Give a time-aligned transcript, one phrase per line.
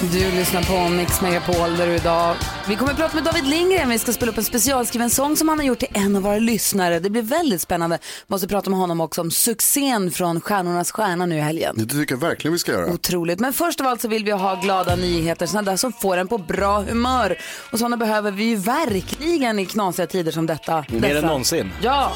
[0.00, 2.36] Du lyssnar på Mix Megapol där du idag...
[2.68, 3.88] Vi kommer att prata med David Lindgren.
[3.88, 6.38] Vi ska spela upp en specialskriven sång som han har gjort till en av våra
[6.38, 7.00] lyssnare.
[7.00, 7.98] Det blir väldigt spännande.
[8.26, 11.74] Måste prata med honom också om succén från Stjärnornas stjärna nu i helgen.
[11.78, 12.92] Det tycker jag verkligen vi ska göra.
[12.92, 13.40] Otroligt.
[13.40, 16.28] Men först av allt så vill vi ha glada nyheter, sådana där som får en
[16.28, 17.38] på bra humör.
[17.72, 20.84] Och sådana behöver vi ju verkligen i knasiga tider som detta.
[20.88, 21.72] Mer än någonsin.
[21.82, 22.12] Ja!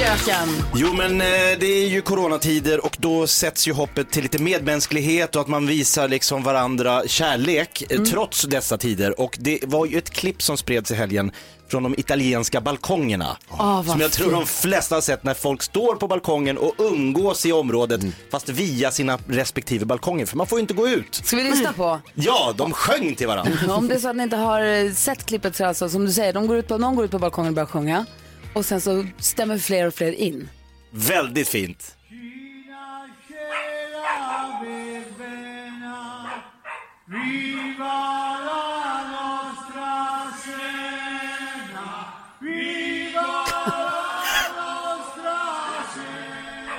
[0.00, 0.48] Göken.
[0.74, 1.26] Jo men eh,
[1.60, 5.66] det är ju coronatider och då sätts ju hoppet till lite medmänsklighet och att man
[5.66, 9.20] visar liksom varandra kärlek eh, trots dessa tider.
[9.20, 11.32] Och det var ju ett klipp som spreds i helgen
[11.68, 13.36] från de italienska balkongerna.
[13.58, 17.46] vad som jag tror de flesta har sett när folk står på balkongen och umgås
[17.46, 21.14] i området fast via sina respektive balkonger för man får ju inte gå ut.
[21.24, 22.00] Ska vi lyssna på?
[22.14, 23.74] Ja, de sjöng till varandra.
[23.74, 26.12] Om det är så att ni inte har eh, sett klippet så alltså som du
[26.12, 28.06] säger, de går ut på, någon går ut på balkongen och börjar sjunga
[28.52, 30.48] och sen så stämmer fler och fler in.
[30.90, 31.96] Väldigt fint.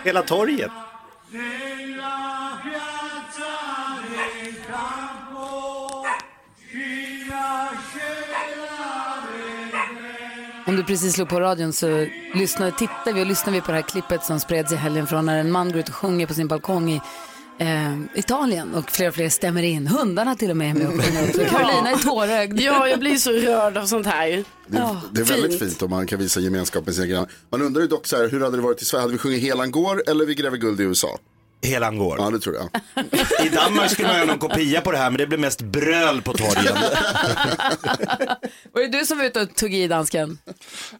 [0.03, 0.71] Hela torget.
[10.73, 13.73] Om du precis slog på radion så lyssnar, tittar vi och lyssnar vi på det
[13.77, 16.33] här klippet som spreds i helgen från när en man går ut och sjunger på
[16.33, 17.01] sin balkong i
[17.59, 19.87] eh, Italien och fler och fler stämmer in.
[19.87, 21.41] Hundarna till och med är med och sjunger också.
[21.49, 22.59] Carolina är tårögd.
[22.59, 24.43] Ja, jag blir så rörd av sånt här.
[24.67, 27.29] Det, är- det är väldigt fint om man kan visa gemenskap med sina grannar.
[27.49, 29.01] Man undrar ju dock så här, hur hade det varit i Sverige?
[29.01, 31.17] Hade vi sjungit Helan går eller Vi gräver guld i USA?
[31.63, 32.17] Hela går.
[32.19, 32.69] Ja, det tror jag.
[33.45, 36.21] I Danmark skulle man göra någon kopia på det här men det blev mest bröl
[36.21, 36.75] på torgen.
[38.73, 40.37] Var det du som var ute och tog i dansken?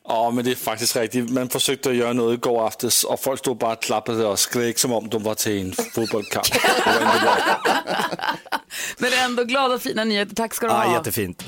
[0.07, 1.29] Ja, men det är faktiskt riktigt.
[1.29, 4.93] Man försökte göra något igår aftes och folk stod bara och klappade och skrek som
[4.93, 6.51] om de var till en fotbollskamp.
[6.53, 7.37] Det var inte bra.
[8.97, 10.35] Men ändå glada och fina nyheter.
[10.35, 10.93] Tack ska du Ja, ha.
[10.97, 11.43] jättefint.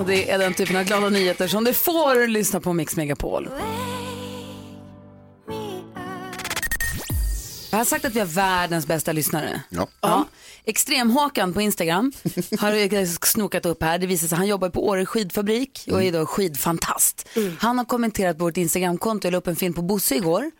[0.00, 3.48] Och det är den typen av glada nyheter som du får lyssna på Mix Megapol.
[7.70, 9.62] Jag har sagt att vi har världens bästa lyssnare.
[9.68, 9.88] Ja.
[10.00, 10.28] Ja.
[10.64, 12.12] Extrem-Håkan på Instagram
[12.58, 13.98] har snokat upp här.
[13.98, 17.28] Det visar sig han jobbar på Åre skidfabrik och är då skidfantast.
[17.58, 20.50] Han har kommenterat på vårt Instagramkonto, jag la upp en film på Bosse igår.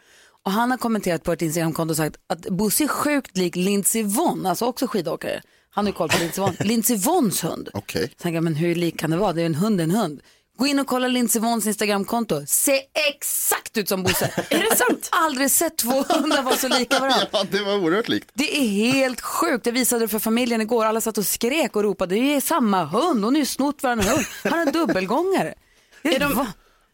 [0.44, 4.02] Och han har kommenterat på vårt Instagramkonto och sagt att Bosse är sjukt lik Lindsey
[4.02, 5.42] Vonn, alltså också skidåkare.
[5.70, 6.56] Han har ju koll på Lindsey Vonn.
[6.60, 7.68] Lindsey Vonns hund.
[7.74, 8.08] Okej.
[8.16, 9.32] Så tänker jag, men hur lik kan det vara?
[9.32, 10.20] Det är en hund, en hund.
[10.58, 12.42] Gå in och kolla Lindsey Vonns Instagramkonto.
[12.46, 14.24] Se exakt ut som Bosse.
[14.50, 15.08] är det sant?
[15.12, 17.26] Aldrig sett två hundar vara så lika varandra.
[17.32, 18.30] ja, det var oerhört likt.
[18.34, 19.66] Det är helt sjukt.
[19.66, 20.84] Jag visade det för familjen igår.
[20.84, 22.14] Alla satt och skrek och ropade.
[22.14, 23.24] Det är samma hund.
[23.24, 24.24] Hon har ju snott varandra hund.
[24.44, 25.54] Han har dubbelgångare.
[26.02, 26.46] Är de-?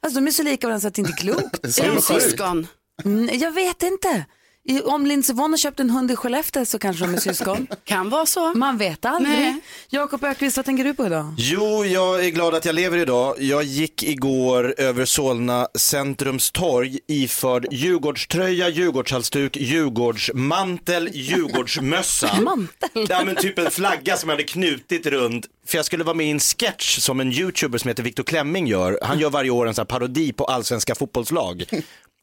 [0.02, 1.62] Alltså de är så lika varandra så att det inte är klokt.
[1.62, 2.66] Det är de syskon?
[3.04, 4.24] Mm, jag vet inte.
[4.84, 7.66] Om Lindsey Vonn har köpt en hund i Skellefteå så kanske de är syskon.
[7.84, 8.54] Kan vara så.
[8.54, 9.54] Man vet aldrig.
[9.88, 11.34] Jakob Ökvist, vad tänker du på idag?
[11.38, 13.34] Jo, jag är glad att jag lever idag.
[13.38, 22.40] Jag gick igår över Solna centrums torg iförd Djurgårdströja, Djurgårdshalsduk, Djurgårdsmantel, Djurgårdsmössa.
[22.40, 23.06] Mantel?
[23.08, 25.46] Ja men typ en flagga som jag hade knutit runt.
[25.66, 28.66] För jag skulle vara med i en sketch som en youtuber som heter Viktor Klemming
[28.66, 28.98] gör.
[29.02, 31.64] Han gör varje år en sån här parodi på allsvenska fotbollslag.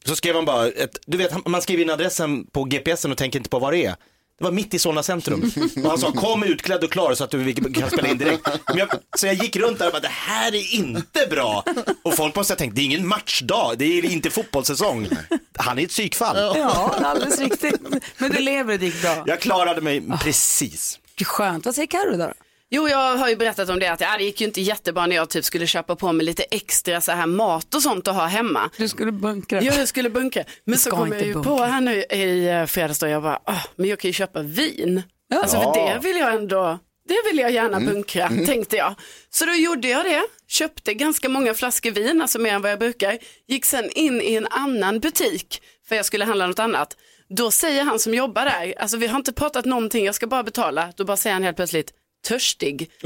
[0.06, 3.38] Så skrev han bara, ett, du vet man skriver in adressen på GPSen och tänker
[3.38, 3.96] inte på vad det är.
[4.38, 5.52] Det var mitt i Solna centrum.
[5.84, 8.48] Och han sa kom utklädd och klar så att du kan spela in direkt.
[8.74, 11.64] Jag, så jag gick runt där och bara, det här är inte bra.
[12.02, 15.08] Och folk måste ha tänkt, det är ingen matchdag, det är inte fotbollssäsong.
[15.56, 16.36] Han är ett psykfall.
[16.36, 17.80] Ja, alldeles riktigt.
[18.18, 19.24] Men du lever, det gick bra.
[19.26, 20.98] Jag klarade mig precis.
[21.24, 21.64] Skönt.
[21.64, 22.32] Vad säger Carro då?
[22.74, 25.16] Jo, jag har ju berättat om det att ja, det gick ju inte jättebra när
[25.16, 28.26] jag typ skulle köpa på mig lite extra så här mat och sånt att ha
[28.26, 28.70] hemma.
[28.76, 29.62] Du skulle bunkra.
[29.62, 30.44] Ja, jag skulle bunkra.
[30.64, 31.56] Men så kom jag ju bunkra.
[31.56, 34.42] på här nu i eh, fredags då jag bara, "Ah, men jag kan ju köpa
[34.42, 35.02] vin.
[35.34, 36.78] Alltså för det vill jag ändå
[37.08, 38.94] det vill jag gärna bunkra, tänkte jag.
[39.30, 42.78] Så då gjorde jag det, köpte ganska många flaskor vin, alltså mer än vad jag
[42.78, 43.18] brukar,
[43.48, 46.96] gick sen in i en annan butik för jag skulle handla något annat.
[47.28, 50.42] Då säger han som jobbar där, alltså vi har inte pratat någonting, jag ska bara
[50.42, 51.90] betala, då bara säger han helt plötsligt,
[52.24, 52.90] törstig.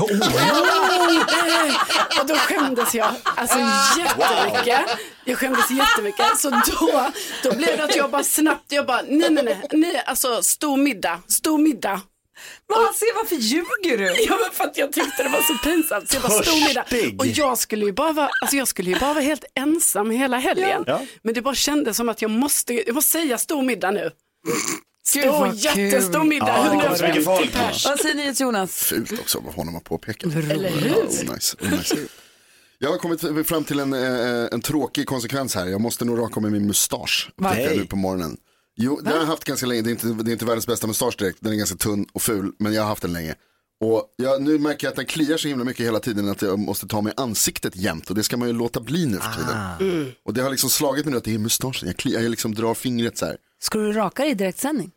[2.20, 3.58] och då skämdes jag alltså
[3.98, 4.80] jättemycket.
[5.24, 6.38] Jag skämdes jättemycket.
[6.38, 7.10] Så då,
[7.42, 10.76] då blev det att jag bara snabbt, jag bara nej nej nej, nej alltså stor
[10.76, 12.00] middag, stor middag.
[12.66, 14.04] Vad, se, varför ljuger du?
[14.22, 16.10] Ja men för att jag tyckte det var så pinsamt.
[16.10, 16.84] Så jag bara stor middag.
[17.18, 20.38] Och jag skulle ju bara vara, alltså jag skulle ju bara vara helt ensam hela
[20.38, 20.84] helgen.
[20.86, 21.00] Ja.
[21.22, 24.10] Men det bara kändes som att jag måste, jag måste säga stor middag nu.
[25.14, 26.28] Gud, Stor, vad jättestor kul.
[26.28, 26.48] middag.
[26.48, 27.52] Ja, det kommer 150 så mycket folk.
[27.52, 27.86] pers.
[27.86, 28.70] Vad säger ni Jonas?
[28.72, 30.26] Fult också av honom att påpeka.
[30.28, 30.92] Eller hur?
[30.94, 31.56] Oh, nice.
[31.60, 31.96] Oh, nice.
[32.78, 35.66] Jag har kommit fram till en, eh, en tråkig konsekvens här.
[35.66, 37.30] Jag måste nog raka med min mustasch.
[37.36, 37.56] Varför?
[37.56, 37.76] Nej.
[37.78, 38.36] Nu på morgonen.
[38.76, 39.82] Jo, det har jag haft ganska länge.
[39.82, 41.38] Det är, inte, det är inte världens bästa mustasch direkt.
[41.40, 42.52] Den är ganska tunn och ful.
[42.58, 43.34] Men jag har haft den länge.
[43.80, 46.58] Och jag, nu märker jag att den kliar så himla mycket hela tiden att jag
[46.58, 48.10] måste ta mig ansiktet jämt.
[48.10, 50.12] Och det ska man ju låta bli nu för tiden.
[50.24, 51.86] Och det har liksom slagit mig nu att det är mustaschen.
[51.88, 53.36] Jag, kliar, jag liksom drar fingret så här.
[53.60, 54.90] Ska du raka dig i direktsändning?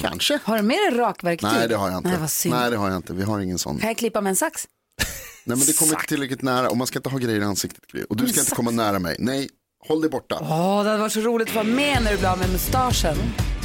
[0.00, 0.38] Kanske.
[0.44, 1.48] Har du med dig rakverktyg?
[1.52, 2.08] Nej det har jag inte.
[2.08, 2.54] Nej, vad synd.
[2.54, 3.12] Nej det har jag inte.
[3.12, 3.78] Vi har ingen sån.
[3.78, 4.64] Kan jag klippa med en sax?
[5.44, 7.82] Nej men det kommer inte tillräckligt nära och man ska inte ha grejer i ansiktet.
[8.08, 9.16] Och du ska inte komma nära mig.
[9.18, 9.48] Nej,
[9.88, 10.38] håll dig borta.
[10.40, 13.16] Åh, det hade varit så roligt att vara med när du blir av med mustaschen.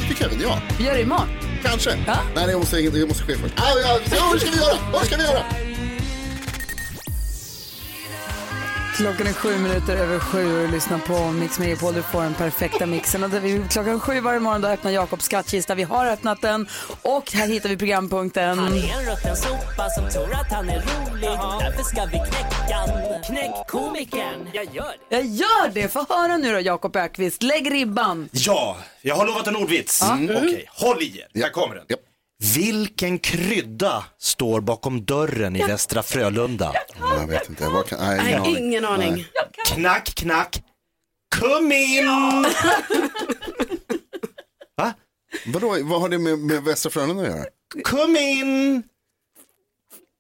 [0.09, 0.61] tycker även jag.
[0.77, 1.27] Vi gör det imorgon.
[1.63, 1.89] Kanske.
[2.07, 2.17] Ja.
[2.35, 3.53] Nej, det måste, det måste ske först.
[3.57, 4.77] Ah, ja, ja, vad ska vi göra?
[4.93, 5.68] Vad ska vi göra?
[8.99, 11.93] Klockan är sju minuter över sju och lyssnar på Mix Megapol.
[11.93, 13.23] Du får den perfekta mixen.
[13.23, 15.75] Och där vi, klockan sju varje morgon då öppnar Jakobs skattkista.
[15.75, 16.67] Vi har öppnat den
[17.01, 18.59] och här hittar vi programpunkten.
[18.59, 21.29] Han är en rutten sopa som tror att han är rolig.
[21.59, 22.79] Därför ska vi knäcka.
[23.27, 24.49] Knäck komikern.
[24.53, 25.15] Jag gör det.
[25.15, 25.87] Jag gör det!
[25.87, 27.43] Få höra nu då Jakob Ökvist.
[27.43, 28.29] Lägg ribban.
[28.31, 30.01] Ja, jag har lovat en ordvits.
[30.23, 31.41] Okej, håll i er.
[31.41, 31.85] Här kommer den.
[31.89, 31.99] Japp.
[32.43, 36.73] Vilken krydda står bakom dörren i Västra Frölunda?
[36.99, 37.69] Jag vet inte.
[37.69, 39.13] Vad kan, nej, Nej, ingen aning.
[39.13, 39.25] Nej.
[39.67, 40.63] Knack, knack.
[41.39, 42.05] Kom in!
[44.77, 44.93] Va?
[45.45, 47.45] Vadå, vad har det med, med Västra Frölunda att göra?
[47.83, 48.83] Kom in!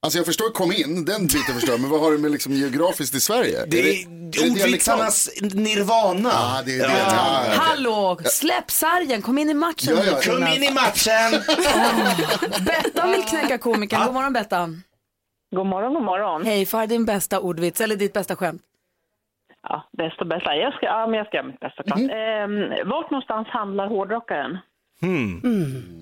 [0.01, 2.53] Alltså jag förstår kom in, den biten förstår jag, men vad har det med liksom
[2.53, 3.65] geografiskt i Sverige?
[3.67, 4.63] Det är dialektalt?
[4.63, 6.29] ordvitsarnas nirvana.
[6.29, 6.93] Ja, det är det.
[6.93, 7.61] Ja, ja.
[7.61, 9.21] Hallå, släpp sargen.
[9.21, 9.95] Kom in i matchen.
[9.97, 10.19] Ja, ja.
[10.33, 11.31] Kom in i matchen!
[12.65, 14.05] Bettan vill knäcka komikern.
[14.05, 14.83] God morgon Bettan.
[15.55, 16.45] God morgon, god morgon.
[16.45, 18.61] Hej, för din bästa ordvits eller ditt bästa skämt.
[19.63, 20.55] Ja, bästa, bästa.
[20.55, 21.99] Jag ska, ja, men jag ska göra mitt bästa klart.
[21.99, 24.57] Ehm, vart någonstans handlar hårdrockaren?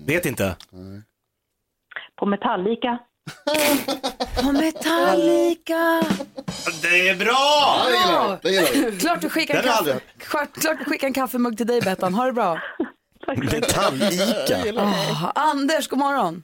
[0.06, 0.56] Vet inte.
[2.16, 2.98] På Metallika.
[4.42, 6.02] På Metallica.
[6.82, 7.84] Det är bra!
[7.86, 8.38] det gillar jag.
[8.42, 9.00] Det gillar jag.
[9.00, 11.66] Klart du skickar en, Den har jag kaffe, klart, klart du skickar en kaffemugg till
[11.66, 12.14] dig Bettan.
[12.14, 12.60] Ha det bra.
[13.36, 14.80] Metallika.
[14.80, 16.42] Ah, Anders, god morgon.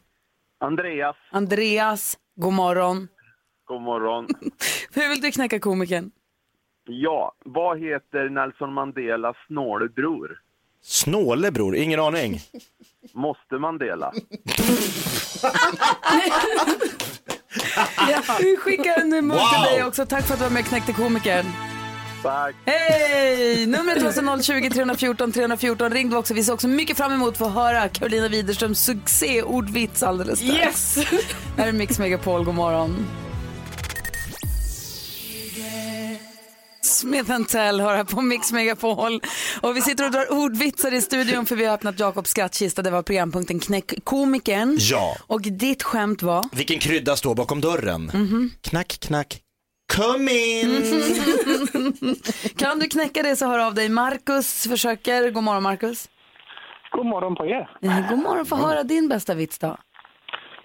[0.60, 3.08] Andreas, Andreas, god morgon.
[3.68, 4.26] god morgon.
[4.94, 6.10] Hur vill du knäcka komikern?
[6.86, 10.38] Ja, vad heter Nelson Mandelas snålebror?
[10.82, 12.40] Snåle bror, ingen aning.
[13.14, 14.12] Måste Mandela?
[18.08, 19.48] Ja, vi skickar en mugg Wow.
[19.52, 20.06] till dig också.
[20.06, 21.46] Tack för att du var med och knäckte komikern.
[22.22, 22.54] Tack.
[22.66, 23.66] Hej!
[23.66, 25.90] Numret är alltså 020 314 314.
[25.92, 26.34] Ring du också.
[26.34, 30.96] Vi ser också mycket fram emot att få höra Carolina Widerströms succéordvits alldeles strax.
[30.98, 31.06] Yes!
[31.56, 33.06] Här är Mix Megapol, god morgon.
[37.04, 39.20] Smith Tell hör här på Mix Megapol.
[39.62, 42.82] Och vi sitter och drar ordvitsar i studion för vi har öppnat Jakobs skrattkista.
[42.82, 44.76] Det var programpunkten Knäck komikern.
[44.80, 45.14] Ja.
[45.26, 46.44] Och ditt skämt var?
[46.56, 48.10] Vilken krydda står bakom dörren?
[48.60, 49.40] Knack, knack.
[49.96, 50.82] Kom in!
[52.56, 53.88] Kan du knäcka det så hör av dig.
[53.88, 55.30] Marcus försöker.
[55.30, 56.08] God morgon Marcus.
[56.90, 57.70] God morgon på er.
[57.82, 59.76] Eh, God morgon, få höra din bästa vits då.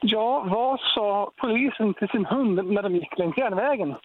[0.01, 3.96] Ja, vad sa polisen till sin hund när de gick längs järnvägen?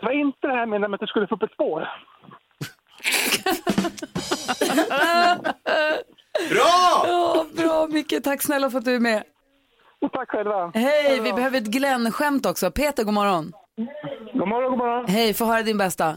[0.00, 1.88] Det var inte det här med att du skulle få upp ett spår.
[6.50, 7.04] Bra!
[7.06, 9.22] Ja, bra Micke, tack snälla för att du är med.
[10.00, 10.72] Och tack själva.
[10.74, 12.70] Hej, vi behöver ett Glenn-skämt också.
[12.70, 13.52] Peter, god morgon.
[14.32, 15.06] God morgon, god morgon.
[15.08, 16.08] Hej, få höra din bästa.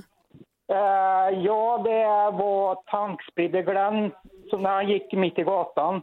[0.71, 4.11] Eh, ja, det var tankspridde-Glenn
[4.49, 6.01] som när han gick mitt i gatan.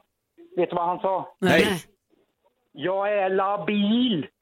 [0.57, 1.37] Vet du vad han sa?
[1.41, 1.67] Nej.
[2.73, 4.27] Jag är labil.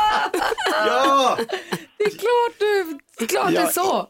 [0.86, 1.36] Ja!
[1.98, 4.08] Det är klart du, det är klart det är så.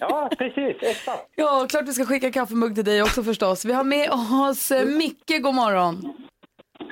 [0.00, 0.76] Ja, precis.
[0.82, 1.28] Exakt.
[1.36, 3.64] Ja, klart vi ska skicka kaffemugg till dig också förstås.
[3.64, 4.10] Vi har med
[4.50, 5.96] oss eh, Micke, god morgon.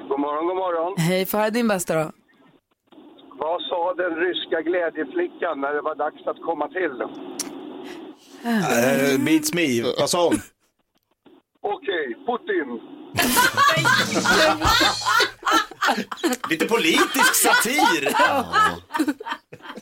[0.09, 0.95] God morgon, god morgon.
[0.99, 2.11] Hej, få höra din bästa då.
[3.39, 7.03] Vad sa den ryska glädjeflickan när det var dags att komma till?
[8.45, 9.83] Uh, beats me.
[9.99, 10.37] Vad sa hon?
[11.63, 12.81] Okej, Putin.
[16.51, 18.15] Lite politisk satir.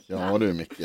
[0.07, 0.81] Ja du Micke.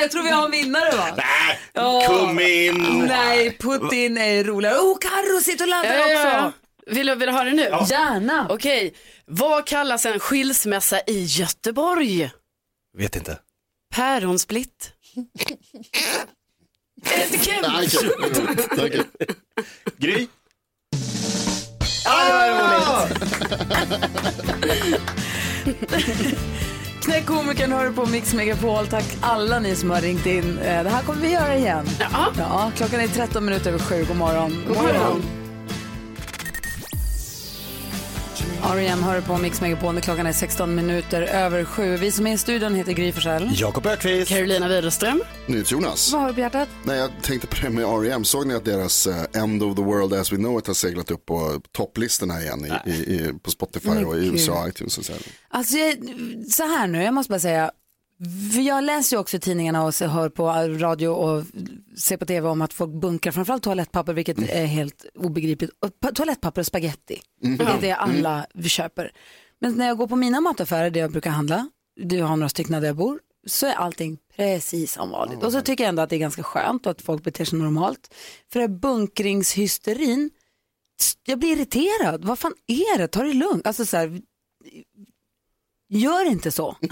[0.00, 1.14] jag tror vi har en vinnare va?
[1.16, 2.02] Nej, Ja.
[2.06, 3.04] kom in.
[3.08, 4.78] Nej, Putin är roligare.
[4.78, 6.46] Oh, Carro sitter och laddar Ja, ja, ja.
[6.46, 6.58] också.
[6.86, 7.62] Vill du, vill du ha det nu?
[7.90, 8.46] Gärna.
[8.50, 8.94] Okej,
[9.26, 12.30] vad kallas en skilsmässa i Göteborg?
[12.98, 13.38] Vet inte.
[13.94, 14.92] Päronsplitt.
[17.04, 17.64] Är det inte kul?
[22.10, 23.10] Tack.
[24.46, 24.60] Tack.
[24.60, 24.94] Gry?
[27.04, 28.86] Knäck komikern hör på Mix Megapol.
[28.86, 30.58] Tack alla ni som har ringt in.
[30.58, 31.86] Eh, Det här kommer vi göra igen.
[32.00, 32.26] Ja.
[32.38, 34.04] Ja, klockan är 13 minuter över sju.
[34.08, 34.64] God morgon.
[34.68, 35.22] God morgon.
[38.64, 39.02] R.E.M.
[39.02, 41.96] hör på Mix Megapol klockan är 16 minuter över sju.
[41.96, 43.50] Vi som är i studion heter Gry Forssell.
[43.54, 44.30] Jakob Ökvist.
[44.30, 45.22] Carolina Widerström.
[45.46, 46.12] Jonas.
[46.12, 46.68] Vad har du på hjärtat?
[46.84, 48.24] Nej, jag tänkte på det med R.E.M.
[48.24, 51.10] Såg ni att deras eh, End of the World As We Know It har seglat
[51.10, 54.26] upp på topplistorna igen i, i, i, på Spotify och i.
[54.26, 55.12] USA iTunes och så.
[55.12, 55.22] här.
[55.48, 55.94] Alltså, jag,
[56.50, 57.70] så här nu, jag måste bara säga.
[58.52, 60.46] Jag läser ju också tidningarna och hör på
[60.78, 61.44] radio och
[61.98, 65.70] ser på tv om att folk bunkrar framförallt toalettpapper, vilket är helt obegripligt.
[65.84, 69.12] Och pa- Toalettpapper och spaghetti, det är det alla vi köper.
[69.60, 71.68] Men när jag går på mina mataffärer, där jag brukar handla,
[72.00, 75.42] du har några stycken där jag bor, så är allting precis som vanligt.
[75.42, 77.58] Och så tycker jag ändå att det är ganska skönt och att folk beter sig
[77.58, 78.14] normalt.
[78.52, 80.30] För det här bunkringshysterin,
[81.26, 82.24] jag blir irriterad.
[82.24, 83.08] Vad fan är det?
[83.08, 83.66] Ta det lugnt.
[83.66, 84.20] Alltså så här,
[85.92, 86.76] Gör inte så.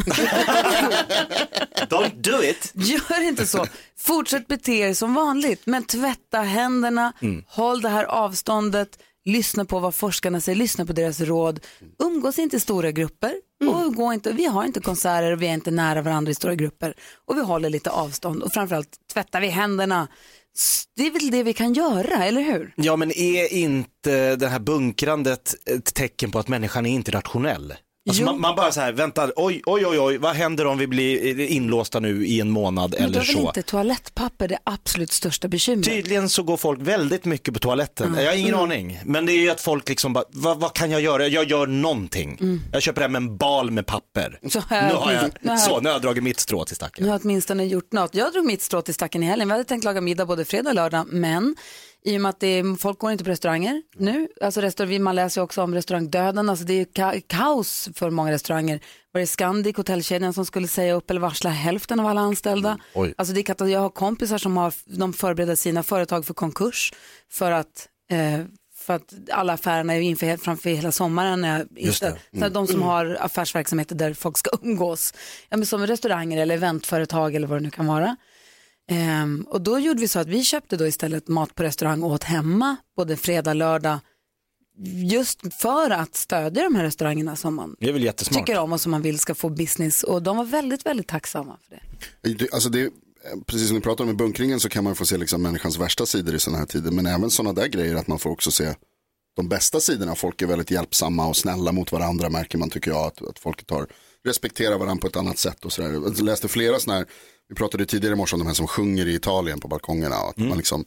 [1.88, 2.72] Don't do it.
[2.74, 3.66] Gör inte så.
[3.98, 5.62] Fortsätt bete er som vanligt.
[5.66, 7.12] Men tvätta händerna,
[7.46, 11.60] håll det här avståndet, lyssna på vad forskarna säger, lyssna på deras råd.
[11.98, 13.34] Umgås inte i stora grupper.
[13.68, 16.54] Och gå inte, vi har inte konserter och vi är inte nära varandra i stora
[16.54, 16.94] grupper.
[17.26, 20.08] Och vi håller lite avstånd och framförallt tvättar vi händerna.
[20.96, 22.74] Det är väl det vi kan göra, eller hur?
[22.76, 27.74] Ja, men är inte det här bunkrandet ett tecken på att människan är inte rationell?
[28.08, 30.86] Alltså man, man bara så här, vänta, oj, oj, oj, oj, vad händer om vi
[30.86, 33.46] blir inlåsta nu i en månad Men då eller är väl så?
[33.48, 35.84] inte toalettpapper det absolut största bekymret?
[35.88, 38.14] Tydligen så går folk väldigt mycket på toaletten.
[38.18, 38.64] Jag har ingen Mm.
[38.64, 39.00] aning.
[39.04, 41.26] Men det är ju att folk liksom bara, vad, vad kan jag göra?
[41.28, 42.60] Jag gör någonting.
[42.72, 44.38] Jag köper hem en bal med papper.
[44.42, 44.50] Mm.
[44.50, 46.76] Så har nu jag- har nu jag, så, nu har jag dragit mitt strå till
[46.76, 47.04] stacken.
[47.04, 48.14] Nu har jag åtminstone gjort något.
[48.14, 49.48] Jag drog mitt strå till stacken i helgen.
[49.48, 51.56] Vi hade tänkt laga middag både fredag och lördag, men
[52.08, 55.14] i och med att det är, folk går inte på restauranger nu, alltså restaurang, man
[55.14, 58.80] läser ju också om restaurangdöden, alltså det är ka- kaos för många restauranger.
[59.12, 62.78] Var det Scandic, hotellkedjan, som skulle säga upp eller varsla hälften av alla anställda?
[62.94, 63.14] Oj.
[63.18, 66.92] Alltså det är jag har kompisar som har, de förbereder sina företag för konkurs
[67.30, 68.40] för att eh,
[68.88, 71.44] för att alla affärerna är inför, framför hela sommaren.
[71.44, 72.38] Är det.
[72.38, 75.14] Så att de som har affärsverksamheter där folk ska umgås,
[75.48, 78.16] ja, men som restauranger eller eventföretag eller vad det nu kan vara.
[78.90, 82.10] Ehm, och då gjorde vi så att vi köpte då istället mat på restaurang och
[82.10, 83.98] åt hemma både fredag, lördag.
[85.10, 87.76] Just för att stödja de här restaurangerna som man
[88.46, 90.02] tycker om och som man vill ska få business.
[90.02, 91.80] Och de var väldigt, väldigt tacksamma för
[92.30, 92.48] det.
[92.52, 92.90] Alltså det,
[93.46, 96.06] precis som vi pratar om i bunkringen så kan man få se liksom människans värsta
[96.06, 96.90] sidor i sådana här tider.
[96.90, 98.74] Men även sådana där grejer att man får också se
[99.36, 100.14] de bästa sidorna.
[100.14, 103.06] Folk är väldigt hjälpsamma och snälla mot varandra märker man tycker jag.
[103.06, 103.86] Att, att folk tar,
[104.26, 105.92] respekterar varandra på ett annat sätt och sådär.
[105.92, 107.06] Jag läste flera sådana här,
[107.48, 110.20] vi pratade tidigare i morse om de här som sjunger i Italien på balkongerna.
[110.20, 110.84] Och att man liksom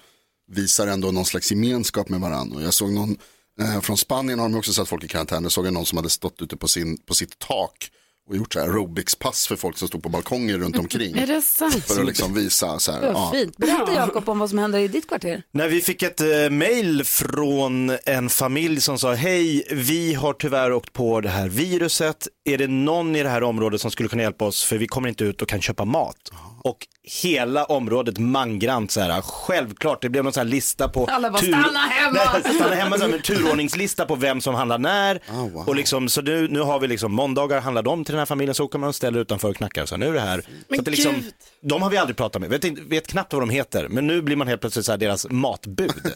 [0.52, 2.58] visar ändå någon slags gemenskap med varandra.
[2.58, 3.18] Och jag såg någon,
[3.60, 5.44] eh, från Spanien har de också satt folk i karantän.
[5.44, 7.92] Jag såg någon som hade stått ute på, sin, på sitt tak
[8.32, 11.18] och gjort så här aerobics-pass för folk som stod på balkonger runt omkring.
[11.18, 11.84] Är det sant?
[11.86, 13.32] För att liksom visa så här, ja.
[13.34, 13.58] fint.
[13.58, 15.44] Berätta Jakob om vad som händer i ditt kvarter.
[15.52, 20.74] När vi fick ett eh, mail från en familj som sa hej, vi har tyvärr
[20.74, 22.28] åkt på det här viruset.
[22.46, 25.10] Är det någon i det här området som skulle kunna hjälpa oss för vi kommer
[25.10, 26.32] inte ut och kan köpa mat.
[26.64, 26.88] Och
[27.24, 31.42] hela området mangrant så här, självklart, det blev någon sån här lista på Alla bara,
[31.42, 35.22] "Stanna hemma!" Nej, stanna hemma, så här, en turordningslista på vem som handlar när.
[35.30, 35.68] Ah, wow.
[35.68, 38.56] Och liksom, så nu, nu har vi liksom måndagar handlar de till den här familjen
[38.56, 39.86] så kommer de och ställer utanför och knackar.
[39.86, 40.46] Så nu är det här.
[40.68, 41.34] Men så att det liksom, gud.
[41.62, 44.22] de har vi aldrig pratat med, vet, inte- vet knappt vad de heter, men nu
[44.22, 45.92] blir man helt plötsligt så här deras matbud.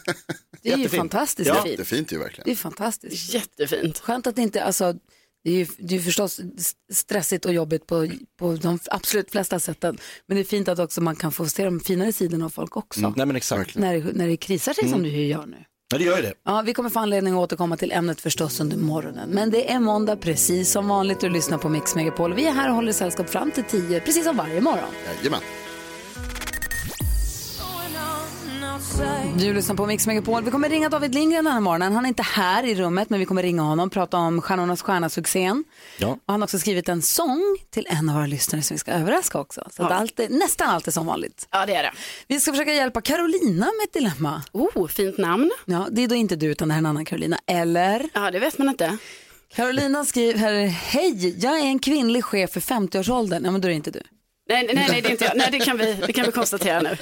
[0.63, 1.01] Det är ju Jättefint.
[1.01, 1.63] fantastiskt Ja.
[1.63, 1.77] fint.
[1.77, 2.43] Det är fint ju verkligen.
[2.45, 3.33] Det är fantastiskt.
[3.33, 3.99] Jättefint.
[3.99, 4.93] Skönt att det inte, alltså,
[5.45, 6.41] det är ju det är förstås
[6.93, 8.07] stressigt och jobbigt på,
[8.39, 9.97] på de absolut flesta sätten.
[10.25, 12.77] Men det är fint att också man kan få se de finare sidorna av folk
[12.77, 13.13] också.
[13.15, 13.75] Nej men exakt.
[13.75, 15.57] När, det, när det krisar sig som det ju gör nu.
[15.91, 16.33] Ja det gör det.
[16.45, 19.29] Ja, vi kommer få anledning att återkomma till ämnet förstås under morgonen.
[19.29, 22.33] Men det är måndag precis som vanligt och lyssnar på Mix Megapol.
[22.33, 24.93] Vi är här och håller sällskap fram till 10, precis som varje morgon.
[25.17, 25.41] Jajamän.
[29.37, 30.43] Du lyssnar på Mix Megapol.
[30.43, 31.93] Vi kommer ringa David Lindgren den här morgonen.
[31.93, 34.81] Han är inte här i rummet, men vi kommer ringa honom och prata om Stjärnornas
[34.81, 35.63] stjärna-succén.
[35.97, 36.07] Ja.
[36.07, 38.91] Och han har också skrivit en sång till en av våra lyssnare som vi ska
[38.91, 39.67] överraska också.
[39.71, 41.47] Så att allt är, nästan allt är som vanligt.
[41.51, 41.91] Ja, det är det.
[42.27, 44.43] Vi ska försöka hjälpa Carolina med ett dilemma.
[44.51, 45.51] Oh, fint namn.
[45.65, 47.37] Ja, det är då inte du utan det här är en annan Carolina.
[47.47, 48.09] Eller?
[48.13, 48.97] Ja, det vet man inte.
[49.55, 53.45] Carolina skriver, hej, jag är en kvinnlig chef för 50-årsåldern.
[53.45, 54.01] Ja, men då är det inte du.
[54.49, 55.37] Nej, nej, nej, det är inte jag.
[55.37, 56.97] Nej, det kan vi, det kan vi konstatera nu.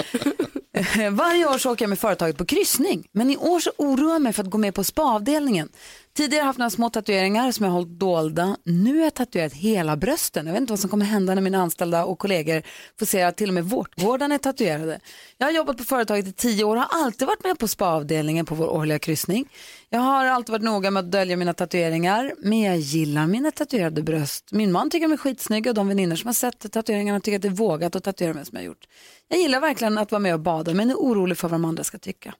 [1.11, 4.21] Varje år så åker jag med företaget på kryssning, men i år så oroar jag
[4.21, 5.69] mig för att gå med på spaavdelningen.
[6.15, 8.57] Tidigare har jag haft några små tatueringar som jag har hållit dolda.
[8.63, 10.45] Nu har jag tatuerat hela brösten.
[10.45, 12.63] Jag vet inte vad som kommer hända när mina anställda och kollegor
[12.99, 14.99] får se att till och med vårtgårdarna är tatuerade.
[15.37, 18.45] Jag har jobbat på företaget i tio år och har alltid varit med på spaavdelningen
[18.45, 19.49] på vår årliga kryssning.
[19.89, 24.01] Jag har alltid varit noga med att dölja mina tatueringar, men jag gillar mina tatuerade
[24.03, 24.51] bröst.
[24.51, 27.41] Min man tycker de är skitsnygga och de vänner som har sett tatueringarna tycker att
[27.41, 28.87] det är vågat att tatuera mig som jag har gjort.
[29.27, 31.83] Jag gillar verkligen att vara med och bada men är orolig för vad de andra
[31.83, 32.33] ska tycka.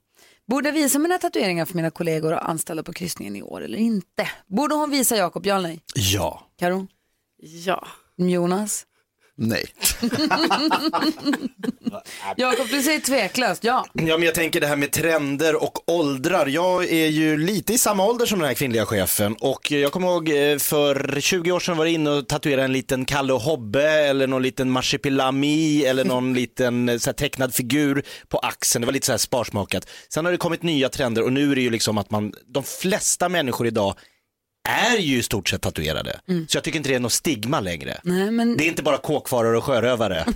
[0.46, 3.78] Borde jag visa mina tatueringar för mina kollegor och anställda på kryssningen i år eller
[3.78, 4.28] inte?
[4.46, 5.80] Borde hon visa Jakob, ja eller nej?
[5.94, 6.46] Ja.
[6.58, 6.86] Karo?
[7.38, 7.86] Ja.
[8.16, 8.86] Jonas?
[9.36, 9.64] Nej.
[12.36, 13.86] Jakob, du säger tveklöst ja.
[13.92, 16.46] Ja, men jag tänker det här med trender och åldrar.
[16.46, 20.08] Jag är ju lite i samma ålder som den här kvinnliga chefen och jag kommer
[20.08, 23.40] ihåg eh, för 20 år sedan var jag inne och tatuerade en liten Kalle och
[23.40, 28.80] Hobbe eller någon liten marsipelami eller någon liten eh, så här, tecknad figur på axeln.
[28.80, 29.88] Det var lite så här sparsmakat.
[30.08, 32.62] Sen har det kommit nya trender och nu är det ju liksom att man, de
[32.62, 33.94] flesta människor idag
[34.68, 36.20] är ju i stort sett tatuerade.
[36.48, 38.00] Så jag tycker inte det är något stigma längre.
[38.02, 40.26] Nej, men, Det är inte bara kåkfarare och sjörövare.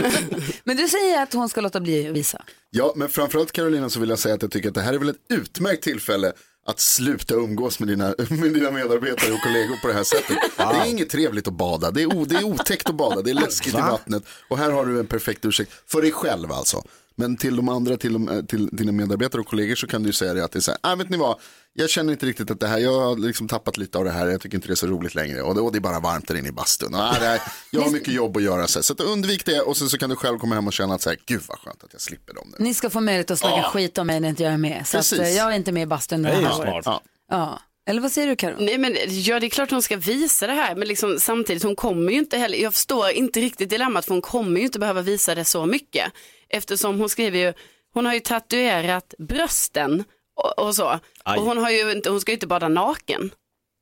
[0.64, 2.42] men du säger att hon ska låta bli att visa.
[2.70, 4.98] Ja, men framförallt Carolina så vill jag säga att jag tycker att det här är
[4.98, 6.32] väl ett utmärkt tillfälle
[6.66, 10.36] att sluta umgås med dina, med dina medarbetare och kollegor på det här sättet.
[10.56, 13.30] Det är inget trevligt att bada, det är, o, det är otäckt att bada, det
[13.30, 14.22] är läskigt i vattnet.
[14.48, 16.82] Och här har du en perfekt ursäkt, för dig själv alltså.
[17.18, 20.12] Men till de andra, till, de, till dina medarbetare och kollegor så kan du ju
[20.12, 21.40] säga det att det är så här, ah, vet ni vad,
[21.72, 24.26] jag känner inte riktigt att det här, jag har liksom tappat lite av det här,
[24.26, 25.42] jag tycker inte det är så roligt längre.
[25.42, 26.94] Och det, och det är bara varmt där inne i bastun.
[26.94, 28.82] Och, ah, det här, jag har mycket jobb att göra, så, här.
[28.82, 31.02] så att undvik det och sen så kan du själv komma hem och känna att
[31.02, 32.64] så här, gud vad skönt att jag slipper dem nu.
[32.64, 34.86] Ni ska få möjlighet att snacka skit om mig när inte jag är med.
[34.86, 35.18] Så att, Precis.
[35.18, 36.84] eh, jag är inte med i bastun det här året.
[36.84, 37.02] smart.
[37.30, 37.60] Ja.
[37.88, 38.56] Eller vad säger du Karo?
[38.58, 41.76] Nej, men, ja, det är klart hon ska visa det här, men liksom, samtidigt hon
[41.76, 45.02] kommer ju inte heller, jag förstår inte riktigt dilemmat för hon kommer ju inte behöva
[45.02, 46.12] visa det så mycket.
[46.48, 47.52] Eftersom hon skriver ju,
[47.94, 50.04] hon har ju tatuerat brösten
[50.36, 51.00] och, och så.
[51.24, 51.38] Aj.
[51.38, 53.30] Och hon, har ju inte, hon ska ju inte bada naken.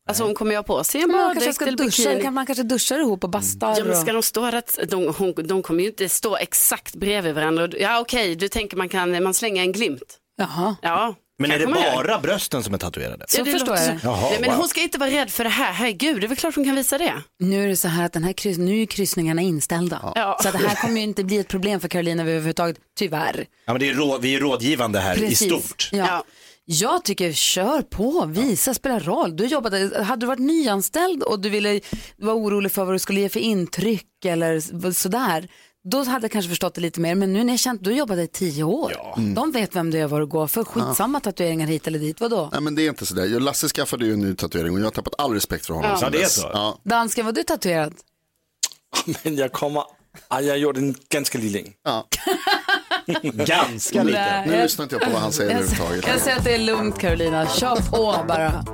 [0.08, 2.22] Alltså hon kommer ju ha på sig en Man kanske baddräkt ska eller duscha, bikini.
[2.22, 3.74] kan man kanske duschar ihop och bastar.
[3.78, 7.34] Ja, men ska de stå där, de, hon, de kommer ju inte stå exakt bredvid
[7.34, 7.68] varandra.
[7.78, 10.18] Ja okej, du tänker man kan man slänga en glimt.
[10.36, 10.76] Jaha.
[10.82, 13.24] Ja, Men är det bara brösten som är tatuerade?
[13.28, 13.98] Så Ja, det förstår jag.
[14.02, 14.58] Jaha, Nej, men wow.
[14.58, 16.74] hon ska inte vara rädd för det här, herregud, det är väl klart hon kan
[16.74, 17.12] visa det.
[17.40, 20.12] Nu är det så här att den här kryss, nu är kryssningarna inställda.
[20.14, 20.38] Ja.
[20.42, 23.46] Så att det här kommer ju inte bli ett problem för Carolina överhuvudtaget, tyvärr.
[23.66, 25.88] Ja, men det är rå, vi är rådgivande här i stort.
[25.92, 25.98] Ja.
[25.98, 26.24] Ja.
[26.68, 29.36] Jag tycker kör på, visa, spelar roll.
[29.36, 31.80] Du jobbade, hade du varit nyanställd och du ville
[32.16, 35.48] vara orolig för vad du skulle ge för intryck eller sådär,
[35.90, 37.14] då hade jag kanske förstått det lite mer.
[37.14, 38.92] Men nu när jag känt, du jobbade i tio år.
[39.34, 40.64] De vet vem du är, var du går för.
[40.64, 42.48] Skitsamma tatueringar hit eller dit, vadå?
[42.52, 44.84] Nej men det är inte sådär, Jag- Lasse skaffade ju en ny tatuering och jag
[44.84, 45.90] har tappat all respekt för honom.
[45.90, 45.98] Ja.
[46.02, 46.50] Ja, det är så.
[46.52, 46.78] Ja.
[46.82, 47.94] Dansken, var du tatuerad?
[49.22, 49.82] Men jag kommer...
[50.30, 51.72] Jag gjort en ganska lille en.
[53.22, 54.44] Ganska lite.
[54.46, 56.06] Nu lyssnar inte jag på vad han säger överhuvudtaget.
[56.06, 58.64] jag säger att det är lugnt Carolina, kör på bara.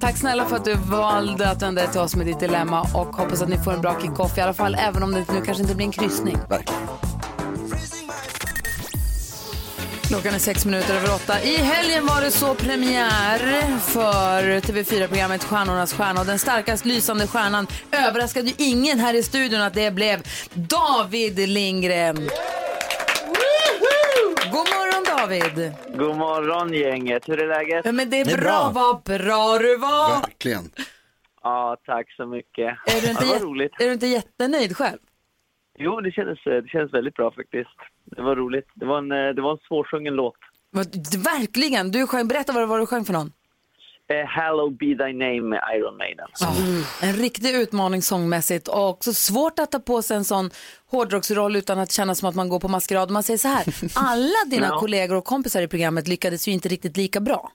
[0.00, 3.16] Tack snälla för att du valde att vända dig till oss med ditt dilemma och
[3.16, 5.62] hoppas att ni får en bra kick-off i alla fall, även om det nu kanske
[5.62, 6.38] inte blir en kryssning.
[6.48, 6.82] Verkligen.
[10.02, 11.42] Klockan är sex minuter över åtta.
[11.42, 17.66] I helgen var det så premiär för TV4-programmet Stjärnornas stjärna och den starkast lysande stjärnan
[17.90, 20.22] överraskade ju ingen här i studion att det blev
[20.54, 22.30] David Lindgren.
[24.52, 25.72] God morgon David!
[25.98, 27.84] God morgon gänget, hur är läget?
[27.84, 28.70] Ja, men det är, Det är bra, bra.
[28.74, 30.20] vad bra du var!
[30.20, 30.70] Verkligen.
[31.42, 32.66] Ja, tack så mycket.
[32.86, 33.72] Är du, inte det var jät- roligt.
[33.80, 34.98] är du inte jättenöjd själv?
[35.78, 37.70] Jo, det kändes, det kändes väldigt bra faktiskt.
[38.04, 38.68] Det var roligt.
[38.74, 40.34] Det var en, eh, det var en svårsjungen låt.
[40.70, 41.90] Vad- Verkligen!
[41.90, 43.32] Du sjöng, berätta vad det var du sjöng för någon.
[44.12, 46.28] Eh, Hallow be thy name med Iron Maiden.
[47.02, 50.50] En riktig utmaning sångmässigt och också svårt att ta på sig en sån
[50.90, 53.10] hårdrocksroll utan att känna som att man går på maskerad.
[53.10, 53.64] Man säger så här,
[53.96, 54.78] alla dina Ja.
[54.80, 57.50] kollegor och kompisar i programmet lyckades ju inte riktigt lika bra.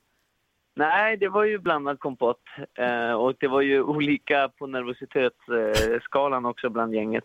[0.76, 2.42] Nej, det var ju blandad kompott.
[2.80, 7.24] Eh, och det var ju olika på nervositetsskalan också bland gänget.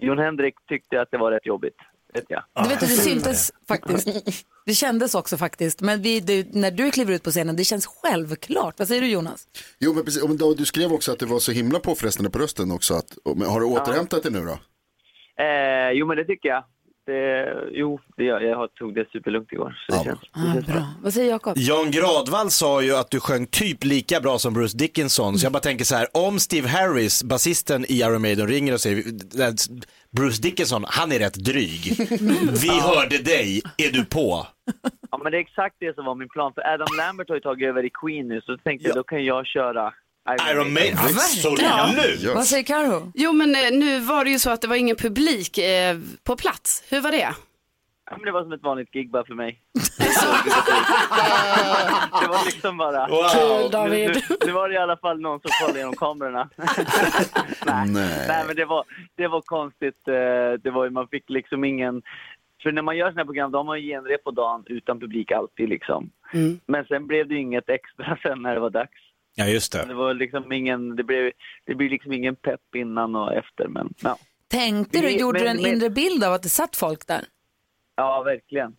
[0.00, 1.76] Jon Henrik tyckte att det var rätt jobbigt,
[2.14, 2.44] vet jag.
[2.62, 4.08] Du vet, det syntes faktiskt.
[4.66, 5.80] Det kändes också faktiskt.
[5.80, 8.78] Men vi, det, när du kliver ut på scenen, det känns självklart.
[8.78, 9.48] Vad säger du Jonas?
[9.78, 12.70] Jo men precis, Och du skrev också att det var så himla påfrestande på rösten
[12.70, 12.94] också.
[12.94, 14.58] Att, har du återhämtat dig nu då?
[15.44, 16.64] Eh, jo, men det tycker jag.
[17.08, 19.78] Det, jo, det, jag, jag tog det superlugnt igår.
[19.86, 20.86] Så det känns, det känns bra.
[21.02, 21.54] Vad säger Jakob?
[21.56, 25.52] Jan Gradvall sa ju att du sjöng typ lika bra som Bruce Dickinson, så jag
[25.52, 29.04] bara tänker så här, om Steve Harris, basisten i Iron Maiden, ringer och säger
[30.10, 31.92] Bruce Dickinson, han är rätt dryg.
[32.62, 34.46] Vi hörde dig, är du på?
[35.10, 36.52] Ja, men det är exakt det som var min plan.
[36.54, 39.02] För Adam Lambert har ju tagit över i Queen nu, så då tänkte jag då
[39.02, 39.94] kan jag köra
[40.50, 40.98] Iron Maiden.
[40.98, 42.34] Absolut.
[42.34, 43.12] Vad säger Karo?
[43.14, 46.36] Jo men eh, nu var det ju så att det var ingen publik eh, på
[46.36, 46.84] plats.
[46.90, 47.34] Hur var det?
[48.10, 49.60] Ja, men det var som ett vanligt gig bara för mig.
[52.22, 53.08] det var liksom bara...
[53.08, 53.24] Wow.
[53.32, 54.08] Kul, David.
[54.08, 56.48] Nu, nu, nu var det i alla fall någon som kollade genom kamerorna.
[57.66, 58.44] nej, nej.
[58.46, 58.84] men det var,
[59.16, 60.08] det var konstigt.
[60.08, 62.02] Eh, Det var, man fick liksom ingen...
[62.62, 65.00] För när man gör sådana här program, då har man ju genrep på dagen utan
[65.00, 66.10] publik alltid liksom.
[66.66, 69.00] Men sen blev det ju inget extra sen när det var dags.
[69.38, 71.32] Ja, just Det var liksom ingen, det blev,
[71.64, 74.18] det blev liksom ingen pepp innan och efter men ja.
[74.48, 77.06] Tänkte du, Men- gjorde du en men- men- inre bild av att det satt folk
[77.06, 77.24] där?
[77.96, 78.76] Ja, verkligen.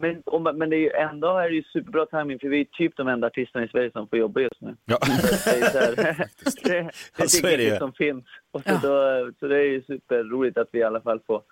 [0.00, 2.64] Men, och, men det är ju ändå är det ju superbra timing för vi är
[2.64, 4.76] typ de enda artisterna i Sverige som får jobba just nu.
[4.84, 4.98] Ja.
[5.06, 5.96] Så det är, så här,
[6.44, 7.76] det, det, Ja, så är det ju.
[7.76, 8.24] som finns.
[8.50, 11.42] Och så, då, så det är ju superroligt att vi i alla fall får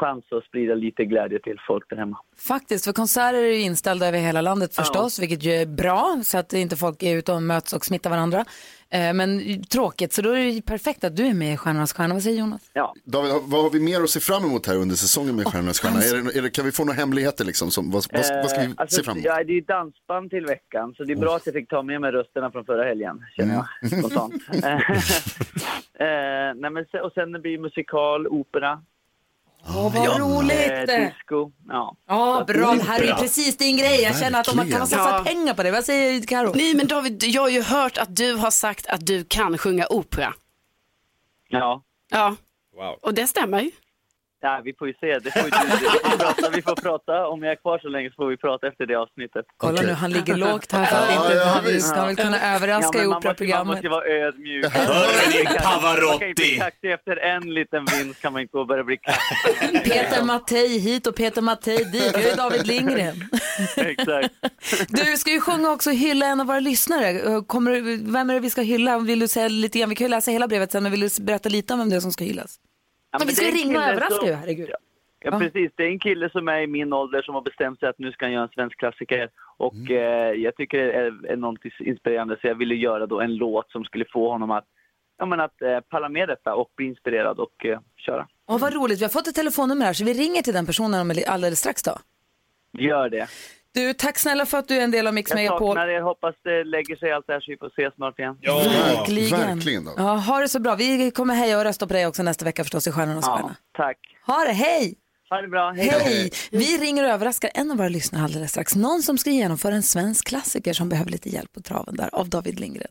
[0.00, 2.16] chans att sprida lite glädje till folk där hemma.
[2.36, 6.38] Faktiskt, för konserter är ju inställda över hela landet förstås, vilket ju är bra så
[6.38, 8.44] att inte folk är ute och möts och smittar varandra.
[8.92, 9.28] Eh, Men
[9.64, 12.14] tråkigt, så då är det ju perfekt att du är med i Stjärnornas stjärna.
[12.14, 12.70] Vad säger Jonas?
[12.72, 12.94] Ja.
[13.04, 15.98] David, vad har vi mer att se fram emot här under säsongen med Stjärnornas stjärna?
[16.02, 17.70] Är det, är det, kan vi få några hemligheter liksom?
[17.70, 19.24] Som, vad, vad, vad ska vi Eh, alltså, se fram emot?
[19.24, 21.82] Ja, det är ju dansband till veckan, så det är bra att jag fick ta
[21.82, 23.98] med mig rösterna från förra helgen, känner jag Mm.
[24.02, 24.34] spontant.
[26.04, 26.06] eh,
[26.56, 28.82] nej, men, och sen det blir musikal, opera.
[29.68, 30.70] Åh, vad roligt!
[30.70, 31.96] Eh, disco, ja.
[32.08, 32.72] Ja, bra.
[32.74, 34.00] Det här är ju precis din grej.
[34.02, 35.24] Jag känner att om man kan man satsa Ja.
[35.24, 35.70] pengar på det.
[35.70, 36.52] Vad säger Karo?
[36.54, 39.86] Nej men David, jag har ju hört att du har sagt att du kan sjunga
[39.90, 40.34] opera.
[41.48, 41.82] Ja.
[42.10, 42.36] Ja,
[42.76, 42.98] Wow.
[43.02, 43.70] och det stämmer ju.
[44.42, 45.18] Ja, vi får ju se.
[45.18, 47.26] Det får vi, vi, får prata, vi får prata.
[47.26, 49.44] Om jag är kvar så länge så får vi prata efter det avsnittet.
[49.56, 51.88] Kolla nu, han ligger lågt här för att Ja, inte, ja, han visst.
[51.88, 53.66] ska väl kunna överraska men i man måste- Man operaprogrammet.
[53.66, 54.62] måste vara ödmjuk.
[54.64, 56.32] Man kan inte Pavarotti!
[56.36, 59.84] bli kaxig efter en liten vinst kan man inte gå och börja bli kaxig.
[59.84, 62.10] Peter Mattei hit och Peter Mattei dit.
[62.12, 63.24] Jag är David Lindgren.
[63.76, 64.34] Exakt.
[64.88, 67.42] Du ska ju sjunga också hylla en av våra lyssnare.
[67.46, 67.72] Kommer,
[68.12, 68.98] vem är det vi ska hylla?
[68.98, 69.88] Vill du säga lite grann?
[69.88, 71.96] Vi kan ju läsa hela brevet sen, men vill du berätta lite om vem det
[71.96, 72.56] är som ska hyllas?
[73.10, 74.70] Ja, Men vi ska är ringa och överraska ju, herregud.
[75.20, 75.72] Ja, precis.
[75.76, 78.12] Det är en kille som är i min ålder som har bestämt sig att nu
[78.12, 79.30] ska han göra en svensk klassiker.
[79.56, 83.70] Och eh, jag tycker det är enormt inspirerande så jag ville göra då en låt
[83.70, 84.64] som skulle få honom att,
[85.18, 88.28] ja, men att eh, palla med detta och bli inspirerad och eh, köra.
[88.46, 89.00] Åh, vad roligt.
[89.00, 91.82] Vi har fått ett telefonnummer här så vi ringer till den personen om alldeles strax
[91.82, 91.98] då.
[92.78, 93.26] Gör det.
[93.74, 95.68] Du, tack snälla för att du är en del av Mix Jag Megapol.
[95.76, 98.36] saknar er, hoppas det lägger sig allt det här så vi får ses snart igen.
[99.30, 99.88] Verkligen.
[99.96, 100.74] Ja, ha det så bra.
[100.74, 103.56] Vi kommer heja och rösta på dig också nästa vecka förstås i Stjärnornas Ja, stjärna.
[103.76, 103.96] tack.
[104.26, 104.94] Ha det, hej!
[105.30, 105.88] Ha det bra, hej.
[106.04, 106.30] Hej!
[106.50, 108.74] Vi ringer och överraskar en av våra lyssnare alldeles strax.
[108.76, 112.28] Någon som ska genomföra en svensk klassiker som behöver lite hjälp på traven där av
[112.28, 112.88] David Lindgren.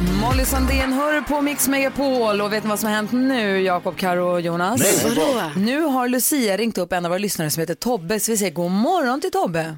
[0.00, 3.96] Molly Sandén hör på Mix Megapol och vet ni vad som har hänt nu, Jakob,
[3.96, 4.80] Karo och Jonas?
[4.80, 5.50] Nej, vadå?
[5.56, 8.52] Nu har Lucia ringt upp en av våra lyssnare som heter Tobbe, så vi säger
[8.52, 9.76] god morgon till Tobbe.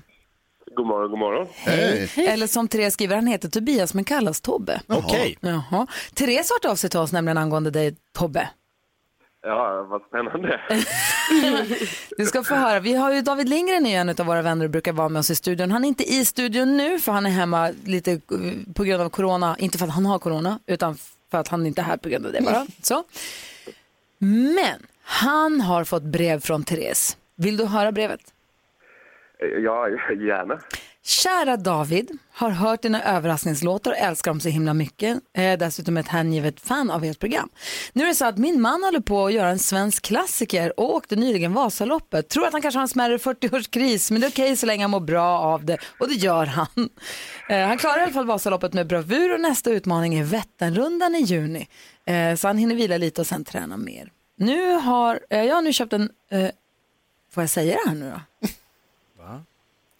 [0.76, 1.46] God morgon, god morgon.
[2.28, 4.80] Eller som Therese skriver, han heter Tobias men kallas Tobbe.
[4.86, 5.38] Okej.
[5.40, 5.86] Jaha.
[6.14, 8.48] Therese har hört av sig till oss nämligen angående dig, Tobbe.
[9.48, 10.60] Ja, vad spännande.
[12.16, 12.80] Du ska få höra.
[12.80, 15.30] Vi har ju David Lindgren är en av våra vänner och brukar vara med oss
[15.30, 15.70] i studion.
[15.70, 18.18] Han är inte i studion nu för han är hemma lite eh,
[18.74, 19.56] på grund av corona.
[19.58, 20.96] Inte för att han har corona utan
[21.30, 22.66] för att han inte är här på grund av det bara.
[22.82, 23.04] Så.
[24.18, 27.16] Men han har fått brev från Therese.
[27.36, 28.20] Vill du höra brevet?
[29.64, 30.60] Ja, gärna.
[31.08, 35.20] Kära David, har hört dina överraskningslåtar och älskar dem så himla mycket.
[35.32, 37.48] Jag är dessutom ett hängivet fan av ert program.
[37.92, 40.94] Nu är det så att min man håller på att göra en svensk klassiker och
[40.94, 42.28] åkte nyligen Vasaloppet.
[42.28, 44.90] Tror att han kanske har en smärre 40-årskris, men det är okej så länge han
[44.90, 45.78] mår bra av det.
[45.98, 46.88] Och det gör han.
[47.48, 51.20] Eh, han klarar i alla fall Vasaloppet med bravur och nästa utmaning är Vätternrundan i
[51.20, 51.68] juni.
[52.04, 54.12] Eh, så han hinner vila lite och sen träna mer.
[54.36, 56.10] Nu har, jag har nu köpt en,
[57.32, 58.20] får jag säga det här nu då?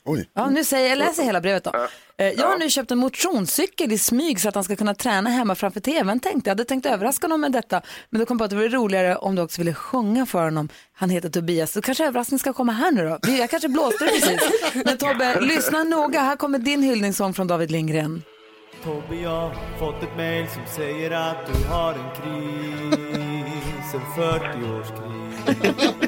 [0.09, 0.29] Oj.
[0.35, 1.73] Ja, nu säger jag läser hela brevet då.
[2.19, 5.31] Eh, Jag har nu köpt en motionscykel i smyg så att han ska kunna träna
[5.31, 6.55] hemma framför tvn tänkte jag.
[6.55, 7.81] hade tänkt överraska honom med detta.
[8.11, 10.45] Men då kom jag på att det vore roligare om du också ville sjunga för
[10.45, 10.69] honom.
[10.93, 11.73] Han heter Tobias.
[11.73, 13.19] Så kanske överraskningen ska komma här nu då.
[13.23, 14.41] Vi- Jag kanske blåste det precis.
[14.85, 16.21] Men Tobbe, lyssna noga.
[16.21, 18.23] Här kommer din hyllningssång från David Lindgren.
[18.85, 26.08] Tobbe, jag har fått ett mail som säger att du har en kris, en 40-årskris.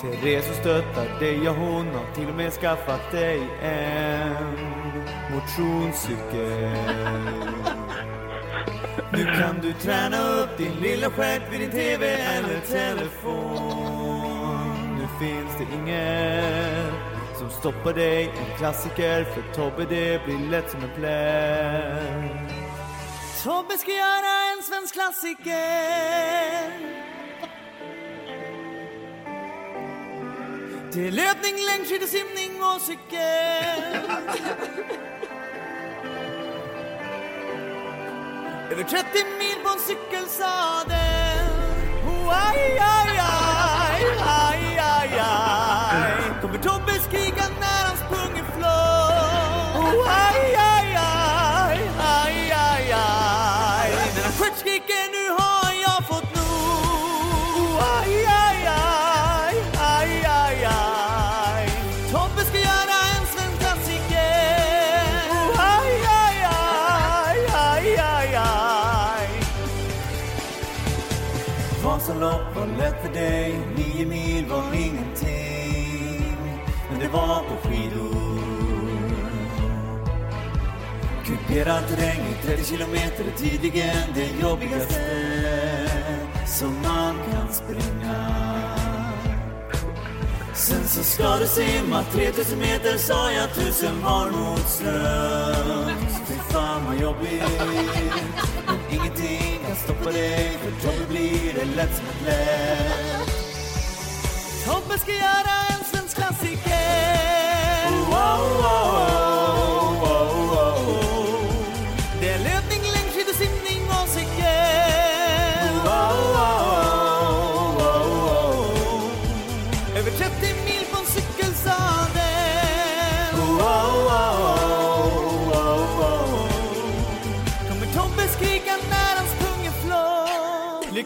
[0.00, 4.58] Therese stöttar dig, ja hon har till och med skaffat dig en
[5.34, 6.70] motionscykel.
[9.12, 13.78] Nu kan du träna upp din lilla stjärt vid din TV eller telefon.
[14.98, 16.92] Nu finns det ingen
[17.38, 22.54] som stoppar dig, en klassiker för Tobbe det blir lätt som en plätt.
[23.44, 26.70] Tobbe ska göra en svensk klassiker.
[30.92, 33.94] Det är löpning, längdskidor, simning och cykel.
[38.70, 38.96] Över 30
[39.38, 41.46] mil på en cykelsadel.
[42.06, 43.59] Oh, aj, aj, aj,
[71.84, 76.36] Vasalopp var lätt för dig, nio mil var ingenting.
[76.90, 78.40] Men det var på skidor.
[81.24, 85.00] Kuperad terräng i 30 kilometer är tydligen det jobbigaste
[86.46, 88.40] som man kan springa.
[90.54, 95.90] Sen så ska du simma 3000 meter sa jag tusen var mot ström.
[96.26, 98.49] Fy fan vad jobbigt.
[98.92, 103.30] Ingenting kan stoppa dig för Tobbe blir det lätt som ett lätt.
[104.66, 107.90] Tobbe ska göra en svensk klassiker.
[107.90, 108.99] Wow, wow, wow,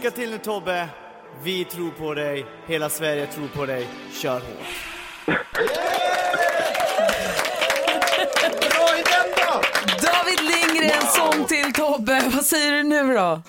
[0.05, 0.89] Lycka till nu Tobbe.
[1.43, 2.47] Vi tror på dig.
[2.67, 3.89] Hela Sverige tror på dig.
[4.13, 4.45] Kör hårt.
[10.03, 12.23] David Lindgren, sång till Tobbe.
[12.35, 13.43] Vad säger du nu då?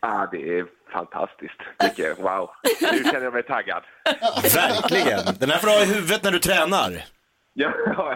[0.00, 1.60] Ah, det är fantastiskt.
[1.82, 2.50] Mycket, wow.
[2.80, 3.82] Nu känner jag mig taggad.
[4.54, 5.20] Verkligen.
[5.40, 7.04] Den här får du ha i huvudet när du tränar.
[7.54, 7.72] Ja,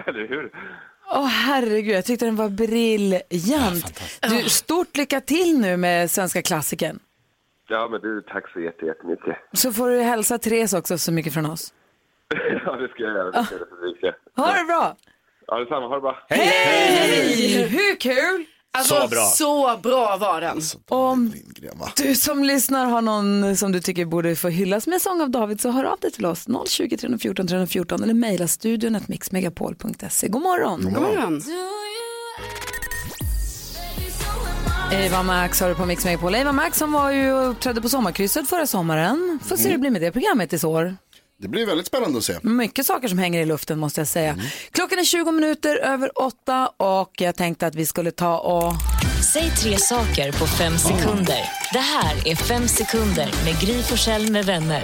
[0.06, 0.50] eller hur?
[1.11, 4.02] Åh herregud, jag tyckte den var briljant.
[4.20, 6.98] Du, stort lycka till nu med svenska klassikern.
[7.68, 9.37] Ja, men du, tack så jätte- jättemycket.
[9.52, 11.72] Så får du hälsa Therese också så mycket från oss.
[12.64, 13.31] Ja, det ska jag göra.
[13.31, 13.55] Det ska
[14.00, 14.14] jag göra.
[14.37, 14.96] Ha det bra!
[15.46, 15.87] Ja, detsamma.
[15.88, 16.18] Ha det bra.
[16.29, 17.66] Hej!
[17.68, 18.44] Hur kul?
[18.79, 19.20] Alltså, Så bra.
[19.24, 20.61] så bra var den.
[20.88, 21.33] Om
[21.96, 25.61] du som lyssnar har någon som du tycker borde få hyllas med sång av David
[25.61, 30.29] så hör av dig till oss 020 314 314 eller mejla studion mixmegapol.se.
[30.29, 30.81] God morgon!
[30.83, 31.42] God morgon.
[34.92, 36.35] Eva Max har du på Mix Megapol.
[36.35, 39.38] Eva Max som var ju och uppträdde på Sommarkrysset förra sommaren.
[39.44, 40.96] Får se hur det blir med det programmet i år.
[41.38, 42.35] Det blir väldigt spännande att se.
[42.42, 44.38] Mycket saker som hänger i luften måste jag säga.
[44.70, 48.72] Klockan är 20 minuter över åtta och jag tänkte att vi skulle ta och...
[49.33, 51.40] Säg tre saker på fem sekunder.
[51.72, 54.83] Det här är Fem sekunder med Gry Forssell med vänner.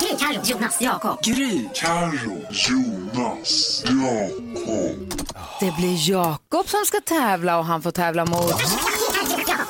[0.00, 1.22] Gry, Carro, Jonas, Jakob.
[1.24, 5.14] Gry, Carro, Jonas, Jakob.
[5.60, 8.52] Det blir Jakob som ska tävla och han får tävla mot...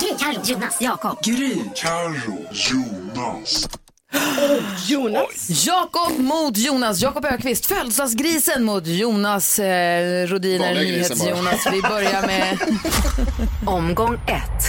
[0.00, 1.18] Gry, Carro, Jonas, Jakob.
[1.24, 3.68] Gry, Carro, Jonas.
[4.88, 5.66] Jonas.
[5.66, 7.00] Jakob mot Jonas.
[7.00, 10.74] Jakob Ökvist, födelsedagsgrisen mot Jonas eh, Rodiner.
[10.74, 11.66] NyhetsJonas.
[11.72, 12.58] Vi börjar med
[13.66, 14.64] Omgång ett.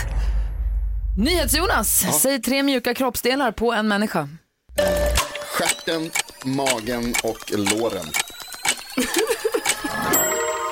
[1.18, 2.06] NyhetsJonas.
[2.22, 4.30] Säg tre mjuka kroppsdelar på en människa.
[5.60, 6.12] Stjärten,
[6.46, 8.06] magen och låren.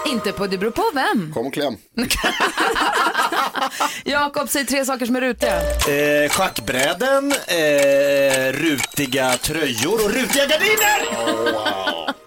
[0.08, 1.34] Inte på, det beror på vem.
[1.34, 1.78] Kom och kläm.
[4.04, 5.62] Jakob, säg tre saker som är rutiga.
[5.89, 11.08] Eh, schackbräden, eh, rutiga tröjor och rutiga gardiner!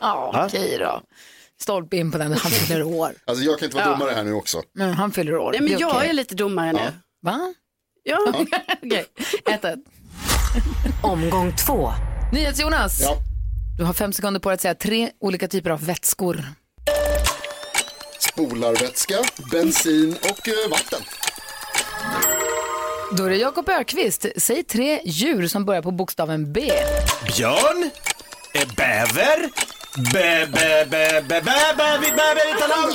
[0.00, 1.02] Ja, okej då.
[1.60, 3.12] Stolpe in på den, han fyller år.
[3.24, 3.92] Alltså jag kan inte vara Ja.
[3.92, 4.62] domare här nu också.
[4.74, 5.52] Men han fyller år.
[5.52, 6.08] Nej, men är jag okej.
[6.08, 6.92] är lite domare nu.
[7.22, 7.54] Va?
[8.02, 8.18] Ja.
[8.82, 9.06] Okej,
[9.50, 9.78] ett, ett.
[11.02, 11.92] Omgång två.
[12.32, 13.00] NyhetsJonas.
[13.00, 13.16] Ja.
[13.78, 16.44] Du har fem sekunder på dig att säga tre olika typer av vätskor.
[18.18, 19.14] Spolarvätska,
[19.52, 21.02] bensin och eh, vatten.
[23.16, 24.26] Då är det Jakob Ökvist.
[24.36, 26.70] Säg tre djur som börjar på bokstaven B.
[27.26, 27.90] Björn,
[28.54, 29.50] eh, bäver,
[30.12, 32.94] bä, bä, bä, bä, bä, bä, vi- bäver utan allt.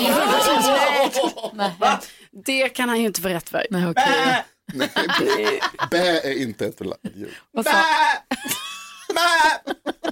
[2.45, 3.65] Det kan han ju inte få rätt för.
[3.69, 4.43] Nej, okej.
[4.73, 5.59] Nej, bä,
[5.91, 6.81] bä är inte ett
[7.15, 7.39] djur.
[7.51, 7.65] Vad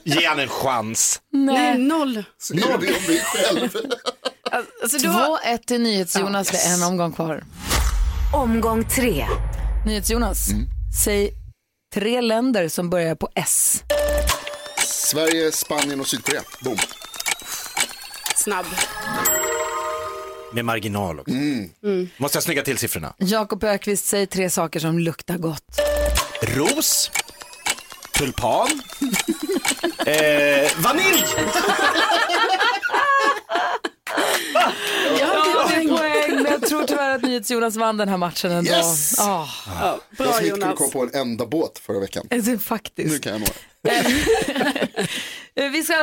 [0.04, 1.22] Ge han en chans.
[1.32, 2.24] Nej, noll.
[2.50, 3.70] Du det om dig själv?
[4.82, 5.38] Alltså, du har...
[5.40, 7.44] 2-1 till NyhetsJonas, det är en omgång kvar.
[8.34, 9.28] Omgång tre.
[9.86, 10.48] NyhetsJonas,
[11.04, 11.34] säg
[11.94, 13.84] tre länder som börjar på S.
[14.86, 16.42] Sverige, Spanien och Sydkorea.
[16.64, 16.78] Boom.
[18.36, 18.66] Snabb.
[20.54, 21.34] Med marginal också.
[22.18, 23.14] Måste jag snygga till siffrorna?
[23.18, 25.80] Jakob Ökvist, säg tre saker som luktar gott.
[26.42, 27.12] Ros.
[28.24, 28.68] Tulpan.
[30.06, 31.26] eh, vanilj!
[35.20, 38.72] Ja, det är poäng, men jag tror tyvärr att NyhetsJonas vann den här matchen ändå.
[38.72, 39.20] Yes!
[39.20, 39.48] Ah.
[40.18, 42.28] jag som inte kunde komma på en enda båt förra veckan.
[42.32, 43.12] Alltså, faktiskt.
[43.12, 43.54] Nu kan jag några.
[45.56, 45.94] Eh, Vi ska,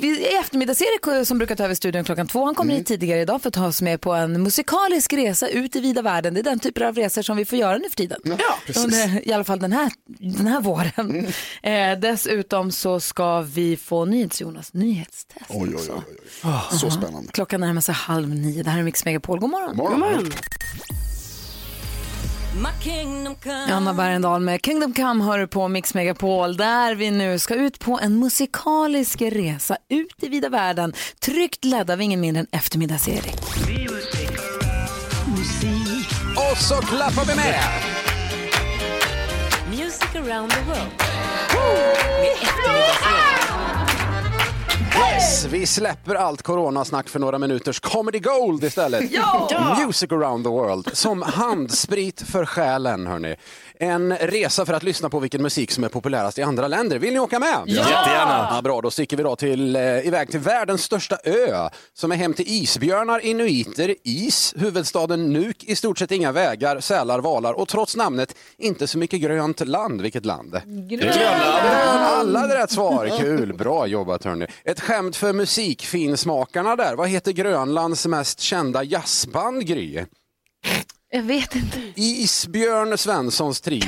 [0.00, 2.78] vi, I eftermiddags-Erik som brukar ta över studion klockan två, han kommer Mm.
[2.78, 6.02] hit tidigare idag för att ta oss med på en musikalisk resa ut i vida
[6.02, 6.34] världen.
[6.34, 8.20] Det är den typen av resor som vi får göra nu för tiden.
[8.24, 8.84] Ja, precis.
[8.84, 9.08] Mm.
[9.08, 11.26] Under, I alla fall den här, den här våren.
[11.62, 15.46] Eh, dessutom så ska vi få NyhetsJonas nyhetstest.
[15.48, 16.02] Oj, oj, oj.
[16.44, 16.78] oj.
[16.78, 17.32] Så spännande.
[17.32, 18.62] Klockan närmar sig halv nio.
[18.62, 19.38] Det här är Mix Megapol.
[19.40, 19.76] God morgon.
[19.76, 20.00] Morgon.
[20.00, 20.32] God morgon.
[23.70, 27.78] Anna Bergendahl med Kingdom Come hör du på Mix Megapol där vi nu ska ut
[27.78, 30.92] på en musikalisk resa ut i vida världen.
[31.20, 33.36] Tryggt ledda av ingen mindre än eftermiddags-Erik.
[36.36, 37.60] Och så klappar vi med!
[39.70, 40.90] Music around the world.
[42.66, 43.23] Med.
[45.44, 49.10] Yes, vi släpper allt coronasnack för några minuters comedy gold istället.
[49.10, 49.76] Ja!
[49.86, 53.36] Music around the world, som handsprit för själen hörni.
[53.78, 56.98] En resa för att lyssna på vilken musik som är populärast i andra länder.
[56.98, 57.62] Vill ni åka med?
[57.66, 57.74] Ja!
[57.74, 58.48] Jättegärna.
[58.50, 62.16] Ja, bra, då sticker vi då till, eh, iväg till världens största ö som är
[62.16, 67.68] hem till isbjörnar, inuiter, is, huvudstaden Nuuk, i stort sett inga vägar, sälar, valar och
[67.68, 70.00] trots namnet inte så mycket grönt land.
[70.00, 70.60] Vilket land?
[70.66, 71.24] Grönland!
[72.04, 73.10] Alla hade rätt svar.
[73.18, 74.46] Kul, bra jobbat hörni.
[74.64, 76.96] Ett skämt för musikfinsmakarna där.
[76.96, 80.04] Vad heter Grönlands mest kända jazzband, Gry?
[81.14, 81.78] Jag vet inte.
[81.94, 83.84] Isbjörn Svenssons trio.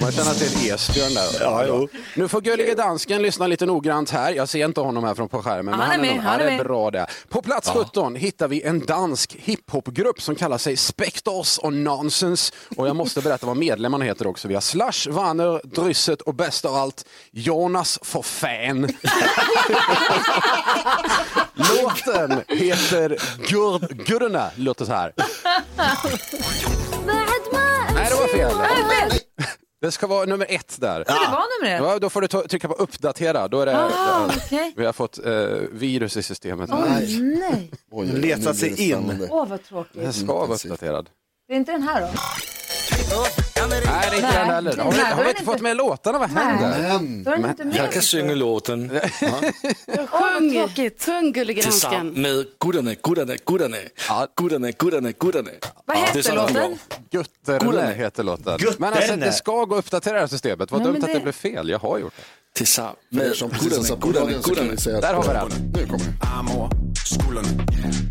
[0.00, 1.26] Man känner att det är en esbjörn där.
[1.40, 1.88] Ja, jo.
[2.16, 4.32] Nu får gullige dansken lyssna lite noggrant här.
[4.32, 5.74] Jag ser inte honom här från på skärmen.
[5.74, 6.66] Han men är med, han ja, är med.
[6.66, 7.06] bra det.
[7.28, 12.52] På plats 17 hittar vi en dansk hiphopgrupp som kallar sig Spectors och Nonsense.
[12.76, 14.48] Och jag måste berätta vad medlemmarna heter också.
[14.48, 18.88] Vi har Slash, Vanner, Drysset och bäst av allt Jonas för fan.
[21.54, 25.12] Låten heter Gur- Gurna, låter så här.
[27.94, 29.18] Nej, det var fel.
[29.80, 30.98] Det ska vara nummer ett där.
[30.98, 31.82] det var nummer ett?
[31.82, 33.48] Ja, då får du trycka på uppdatera.
[33.48, 34.72] Då är det, Ah, ja, okej.
[34.76, 35.32] Vi har fått eh,
[35.72, 36.70] virus i systemet.
[36.72, 37.70] Oj, nej.
[37.90, 39.26] Oj, Leta nu sig in.
[39.30, 40.02] Åh, vad tråkigt.
[40.02, 41.10] Den ska vara uppdaterad.
[41.48, 42.08] Det är inte den här då?
[43.10, 44.76] Nej, det är inte den heller.
[44.76, 46.18] Har vi, nej, har vi inte fått med låtarna?
[46.18, 47.24] Vad händer?
[47.24, 47.76] Då är den inte med.
[47.76, 49.00] Jag kan synge låten
[50.10, 52.22] Sjung, sjung gullige tillsammans dansken.
[52.22, 53.76] med gudarna, gudarna, gudarna.
[54.36, 55.50] Gudarna, gudarna, gudarna.
[55.84, 56.78] Vad Det är heter så de låten?
[57.10, 58.56] Gutterne heter låten.
[58.58, 58.76] Gutterne.
[58.78, 60.70] Men alltså, det ska gå att uppdatera det här systemet.
[60.70, 61.68] Vad Nej, dumt men att det- det blev fel.
[61.68, 62.22] Jag har gjort det.
[62.58, 64.70] Tillsammans med som precis gudarna, satt på gudarna, radion så kan gudarna.
[64.70, 65.72] vi säga att Där har vi den.
[65.74, 66.70] Nu kommer over
[67.18, 67.50] skuldrene.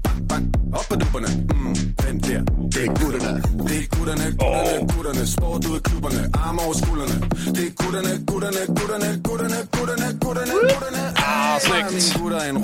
[0.05, 0.45] Bang, bang,
[0.79, 1.29] op ad dupperne.
[1.55, 2.41] Mm, den der.
[2.73, 3.31] Det er gutterne.
[3.69, 5.23] Det er gutterne, gutterne, gutterne.
[5.35, 6.21] Sport ud af klubberne.
[6.45, 7.17] Arm over skuldrene.
[7.55, 11.03] Det er gutterne, gutterne, gutterne, gutterne, gutterne, gutterne, gutterne.
[11.17, 12.17] Ah, snyggt.
[12.19, 12.63] Gutter er en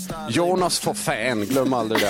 [0.00, 0.30] starter.
[0.30, 2.06] Jonas för fan, glöm aldrig det.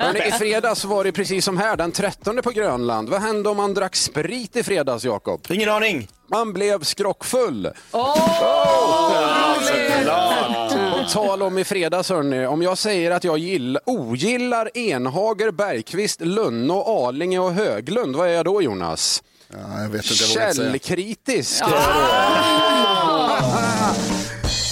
[0.00, 3.08] Hörrni, I fredags var det precis som här, den 13 på Grönland.
[3.08, 5.46] Vad hände om man drack sprit i fredags, Jakob?
[5.50, 6.08] Ingen aning.
[6.30, 7.68] Man blev skrockfull.
[9.66, 10.83] Såklart.
[11.04, 16.20] På tal om i fredags hörni, om jag säger att jag gill, ogillar Enhager, Bergqvist,
[16.20, 19.22] Lunno, Arlinge och Höglund, vad är jag då Jonas?
[19.48, 20.56] Ja, jag vet inte, jag.
[20.56, 21.64] Källkritisk.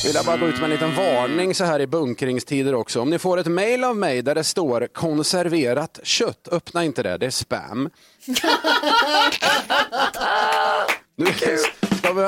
[0.05, 3.01] Vill jag bara gå ut med en liten varning så här i bunkringstider också.
[3.01, 7.19] Om ni får ett mail av mig där det står konserverat kött, öppna inte det,
[7.19, 7.91] det är spam.
[11.17, 11.27] Nu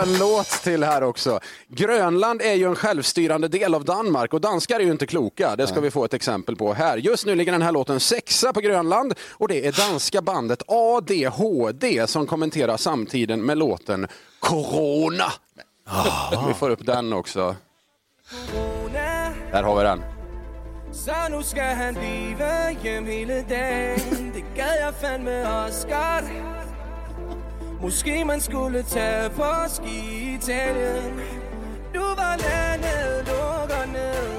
[0.04, 1.40] en låt till här också.
[1.68, 5.56] Grönland är ju en självstyrande del av Danmark och danskar är ju inte kloka.
[5.56, 6.96] Det ska vi få ett exempel på här.
[6.96, 12.06] Just nu ligger den här låten sexa på Grönland och det är danska bandet ADHD
[12.06, 14.06] som kommenterar samtiden med låten
[14.40, 15.32] Corona.
[16.48, 17.56] Vi får upp den också.
[19.52, 20.02] Där har vi den.
[20.92, 26.73] Så nu ska han leve hjem hele dagen Det gad jeg fandme også godt
[27.82, 31.20] Måske man skulle tage på ski i Italien
[31.94, 34.34] Nu var landet lukker ned.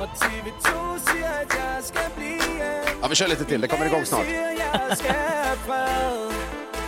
[0.00, 0.68] Og TV2
[1.10, 2.42] siger at jeg skal blive
[3.02, 4.26] Ja, vi kör lite till, det kommer igång snart.
[4.26, 6.32] have fred.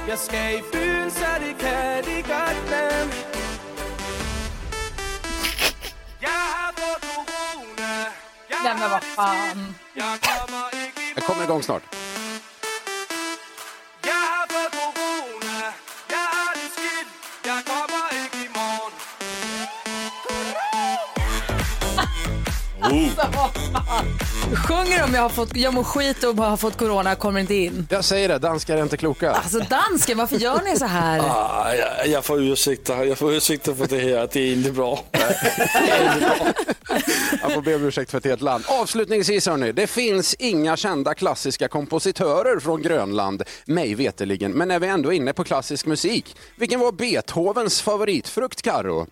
[0.08, 3.04] Jeg skal i byen, så det kan de godt, men
[6.20, 7.04] Jeg har fået
[8.64, 9.74] Nej men vad fan.
[11.16, 11.82] Jag kommer igång snart.
[11.90, 11.96] Du
[24.68, 27.54] sjunger om jag, har fått, jag mår skit och bara har fått corona, kommer inte
[27.54, 27.86] in.
[27.90, 29.30] Jag säger det, danskar är inte kloka.
[29.30, 31.20] Alltså dansken, varför gör ni så här?
[31.20, 35.04] Ah, jag, jag får ursäkta, jag får ursäkta för det här, det är inte bra.
[37.42, 38.64] Jag får be om ursäkt för ett helt land.
[38.68, 44.52] Avslutningsvis hörni, det finns inga kända klassiska kompositörer från Grönland, mig veterligen.
[44.52, 49.06] Men när vi ändå är inne på klassisk musik, vilken var Beethovens favoritfrukt, Karo?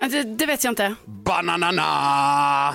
[0.00, 0.94] Det, det vet jag inte.
[1.24, 1.82] Bananana!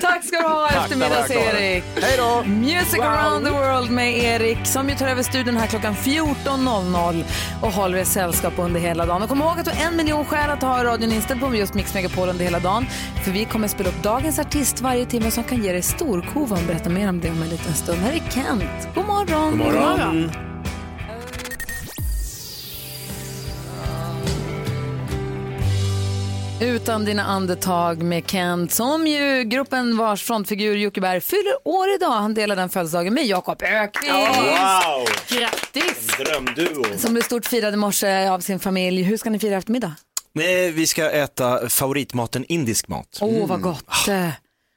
[0.00, 1.84] Tack ska du ha eftermiddags-Erik.
[2.02, 2.42] Hej då!
[2.48, 7.24] Music around the world med Erik som ju tar över studion här klockan 14.00
[7.62, 9.22] och håller er sällskap under hela dagen.
[9.22, 11.74] Och kom ihåg att du har en miljon skäl att ha radion inställd på just
[11.74, 12.86] Mix Megapol under hela dagen.
[13.24, 16.66] För vi kommer spela upp dagens artist varje timme som kan ge dig storkovan.
[16.66, 17.98] Berätta mer om det om en liten stund.
[17.98, 18.88] Här är Kent.
[18.94, 19.58] God morgon!
[19.58, 20.30] God morgon.
[26.60, 32.10] Utan dina andetag med Kent som ju gruppen vars frontfigur Jocke Berg fyller år idag.
[32.10, 34.12] Han delar den födelsedagen med Jakob Ökvist.
[34.12, 35.06] Wow!
[35.28, 36.08] Grattis!
[36.18, 36.98] En drömduo.
[36.98, 39.02] Som blev stort firad i morse av sin familj.
[39.02, 39.94] Hur ska ni fira eftermiddag?
[40.32, 43.18] Nej, vi ska äta favoritmaten indisk mat.
[43.20, 44.08] Åh, vad gott.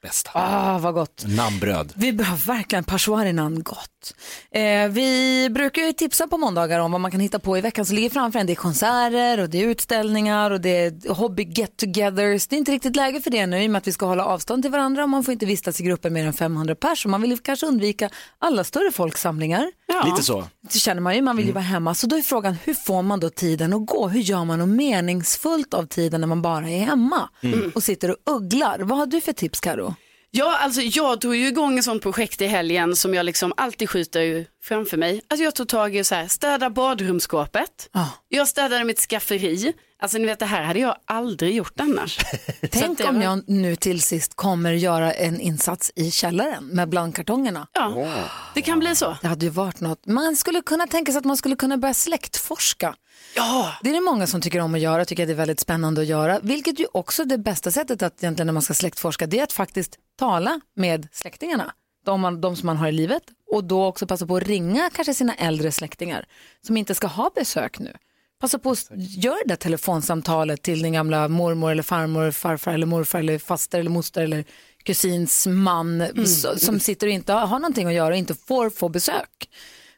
[0.02, 0.32] Bästa.
[0.34, 1.26] Ah, vad gott.
[1.28, 1.94] Namnbröd.
[1.96, 4.14] Vi behöver verkligen pashwari-naan gott.
[4.52, 7.86] Eh, vi brukar ju tipsa på måndagar om vad man kan hitta på i veckan
[7.86, 8.46] som ligger framför en.
[8.48, 12.48] Det är konserter och det är utställningar och det är hobby get-togethers.
[12.50, 14.26] Det är inte riktigt läge för det nu i och med att vi ska hålla
[14.26, 17.06] avstånd till varandra och man får inte vistas i grupper mer än 500 pers.
[17.06, 19.72] Och man vill kanske undvika alla större folksamlingar.
[20.06, 20.48] Lite så.
[20.74, 21.94] Det känner man ju, man vill ju vara hemma.
[21.96, 24.08] Så då är frågan, hur får man då tiden att gå?
[24.08, 27.72] Hur gör man något meningsfullt av tiden när man bara är hemma Mm.
[27.76, 28.80] och sitter och ugglar?
[28.80, 29.96] Vad har du för tips Karo?
[30.32, 33.90] Ja, alltså jag drog ju igång ett sånt projekt i helgen som jag liksom alltid
[33.90, 35.22] skjuter ju framför mig.
[35.30, 37.90] Alltså jag tog tag i så här, städa badrumsskåpet.
[38.28, 39.74] Jag städade mitt skafferi.
[40.02, 42.20] Alltså ni vet det här hade jag aldrig gjort annars.
[42.72, 47.68] Tänk om jag nu till sist kommer göra en insats i källaren med blandkartongerna.
[47.74, 48.08] Ja,
[48.54, 49.18] det kan bli så.
[49.22, 50.06] Det hade ju varit något.
[50.06, 52.96] Man skulle kunna tänka sig att man skulle kunna börja släktforska.
[53.36, 53.74] Ja.
[53.84, 56.02] Det är det många som tycker om att göra, tycker att det är väldigt spännande
[56.02, 56.40] att göra.
[56.40, 59.54] Vilket ju också det bästa sättet att egentligen när man ska släktforska, det är att
[59.54, 61.74] faktiskt tala med släktingarna.
[62.06, 63.24] De, man, de som man har i livet.
[63.52, 66.26] Och då också passa på att ringa kanske sina äldre släktingar
[66.62, 67.94] som inte ska ha besök nu.
[68.40, 72.86] Passa på att göra det där telefonsamtalet till din gamla mormor eller farmor, farfar eller
[72.86, 74.46] morfar eller faster eller moster eller
[74.84, 78.90] kusins man s- som sitter och inte har, någonting att göra och inte får få
[78.90, 79.50] besök.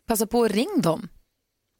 [0.07, 1.07] Passa på att ring dem.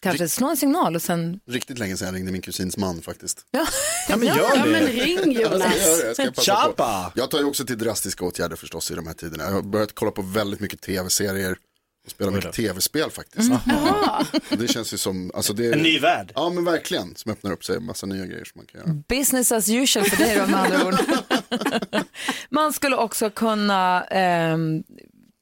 [0.04, 1.40] Kanske slå en signal och sen...
[1.50, 3.46] Riktigt länge sedan jag ringde min kusins man faktiskt.
[3.52, 3.66] Ja,
[4.10, 4.72] Ja, men gör Ja, det.
[4.72, 5.76] men ring Jag ska Jonas.
[6.06, 6.62] jag ska passa på.
[6.62, 7.12] Chapa!
[7.16, 9.44] Jag tar ju också till drastiska åtgärder förstås i de här tiderna.
[9.44, 11.58] Jag har börjat kolla på väldigt mycket tv-serier
[12.06, 13.52] och spela mycket tv-spel faktiskt.
[13.52, 15.74] Och Det känns ju som, alltså det är...
[15.74, 16.32] En ny värld.
[16.36, 19.04] Ja men verkligen, som öppnar upp sig en massa nya grejer som man kan göra.
[19.10, 20.96] Business as usual för dig då med andra ord.
[22.50, 24.84] Man skulle också kunna ehm,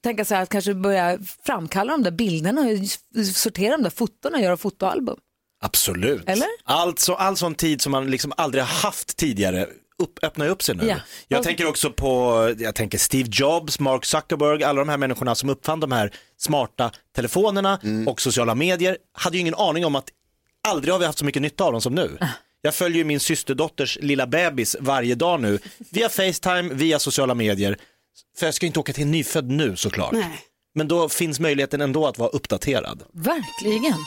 [0.04, 4.44] tänka sig att kanske börja framkalla de där bilderna, och sortera de där fotona och
[4.44, 5.18] göra fotoalbum.
[5.62, 6.30] Absolut.
[6.30, 6.48] Eller?
[6.64, 9.68] Allt så, all sån tid som man liksom aldrig har haft tidigare
[10.00, 10.86] upp, öppnar upp sig nu.
[10.88, 10.96] Ja.
[11.28, 15.50] Jag tänker också på, jag tänker Steve Jobs, Mark Zuckerberg, alla de här människorna som
[15.50, 20.10] uppfann de här smarta telefonerna och sociala medier, hade ju ingen aning om att
[20.68, 22.18] aldrig har vi haft så mycket nytta av dem som nu.
[22.62, 27.78] Jag följer ju min systerdotters lilla bebis varje dag nu, via Facetime, via sociala medier.
[28.38, 30.12] För jag ska ju inte åka till en nyfödd nu såklart.
[30.12, 30.42] Nej.
[30.76, 33.04] Men då finns möjligheten ändå att vara uppdaterad.
[33.14, 33.98] Verkligen.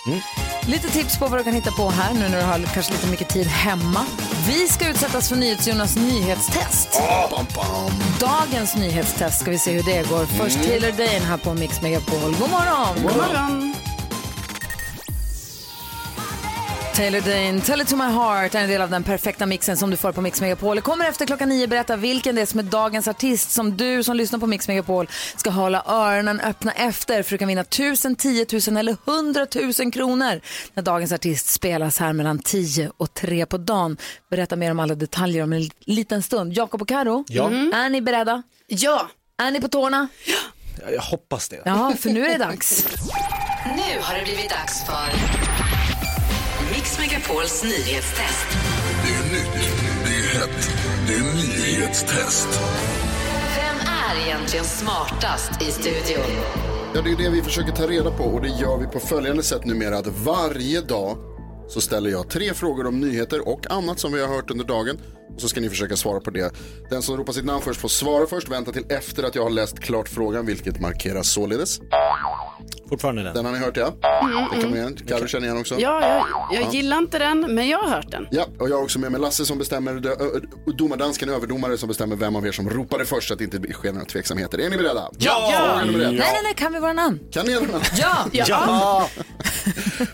[0.66, 3.06] Lite tips på vad du kan hitta på här nu när du har kanske lite
[3.10, 4.06] mycket tid hemma.
[4.48, 6.88] Vi ska utsättas för NyhetsJonas nyhetstest.
[7.30, 7.92] Bam, bam.
[8.20, 10.26] Dagens nyhetstest ska vi se hur det går.
[10.26, 12.20] Först Taylor Dane här på Mix Megapol.
[12.20, 13.02] God morgon!
[13.02, 13.74] God morgon.
[16.94, 19.90] Taylor Dane, Tell it to my heart är en del av den perfekta mixen som
[19.90, 20.76] du får på Mix Megapol.
[20.76, 24.02] Jag kommer efter klockan nio berätta vilken det är som är dagens artist som du
[24.04, 28.16] som lyssnar på Mix Megapol ska hålla öronen öppna efter för du kan vinna 1000,
[28.16, 29.46] 10 000 eller 100
[29.80, 30.40] 000 kronor
[30.74, 33.96] när dagens artist spelas här mellan 10 och 3 på dagen.
[34.30, 36.52] Berätta mer om alla detaljer om en liten stund.
[36.52, 37.46] Jakob och Karo, Ja.
[37.74, 38.42] är ni beredda?
[38.66, 39.08] Ja.
[39.42, 40.08] Är ni på tårna?
[40.92, 41.62] Jag hoppas det.
[41.64, 42.86] Ja, för nu är det dags.
[43.64, 45.41] Nu har det blivit dags för
[47.22, 48.46] Megapols nyhetstest.
[49.04, 49.68] Det är nytt,
[50.04, 50.70] det är hett,
[51.06, 52.48] det är nyhetstest.
[53.56, 56.30] Vem är egentligen smartast i studion?
[56.94, 59.42] Ja, det är det vi försöker ta reda på och det gör vi på följande
[59.42, 61.16] sätt numera att varje dag
[61.72, 64.98] så ställer jag tre frågor om nyheter och annat som vi har hört under dagen
[65.34, 66.52] Och så ska ni försöka svara på det.
[66.90, 68.48] Den som ropar sitt namn först får svara först.
[68.48, 71.80] Vänta till efter att jag har läst klart frågan, vilket markeras således.
[72.88, 73.34] Fortfarande den.
[73.34, 73.86] Den har ni hört ja?
[73.86, 74.78] Mm, Det kan man mm.
[74.78, 74.96] igen.
[75.08, 75.74] Carro känner igen också.
[75.78, 76.26] Ja, jag,
[76.58, 76.72] jag Ja.
[76.72, 78.26] gillar inte den, men jag har hört den.
[78.30, 80.40] Ja, och jag har också med mig Lasse som bestämmer, dö- ö-
[80.78, 83.92] domardansken överdomare som bestämmer vem av er som ropade först så att det inte sker
[83.92, 84.58] några tveksamheter.
[84.60, 85.08] Är ni beredda?
[85.18, 85.80] Ja!
[85.82, 85.86] Ett.
[85.96, 87.20] Nej, nej, nej, kan vi våra namn?
[87.32, 87.84] Kan ni era namn?
[87.96, 88.16] Ja!
[88.32, 89.08] Ja!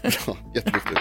[0.02, 0.98] Bra, jätteviktigt.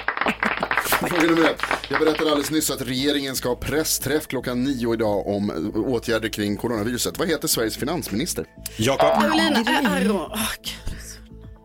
[1.09, 1.61] Fråga nummer ett.
[1.89, 6.57] Jag berättade alldeles nyss att regeringen ska ha pressträff klockan nio idag om åtgärder kring
[6.57, 7.17] coronaviruset.
[7.19, 8.45] Vad heter Sveriges finansminister?
[8.77, 9.21] Jakob.
[9.21, 10.29] Paulina Arro.
[10.33, 10.39] Åh,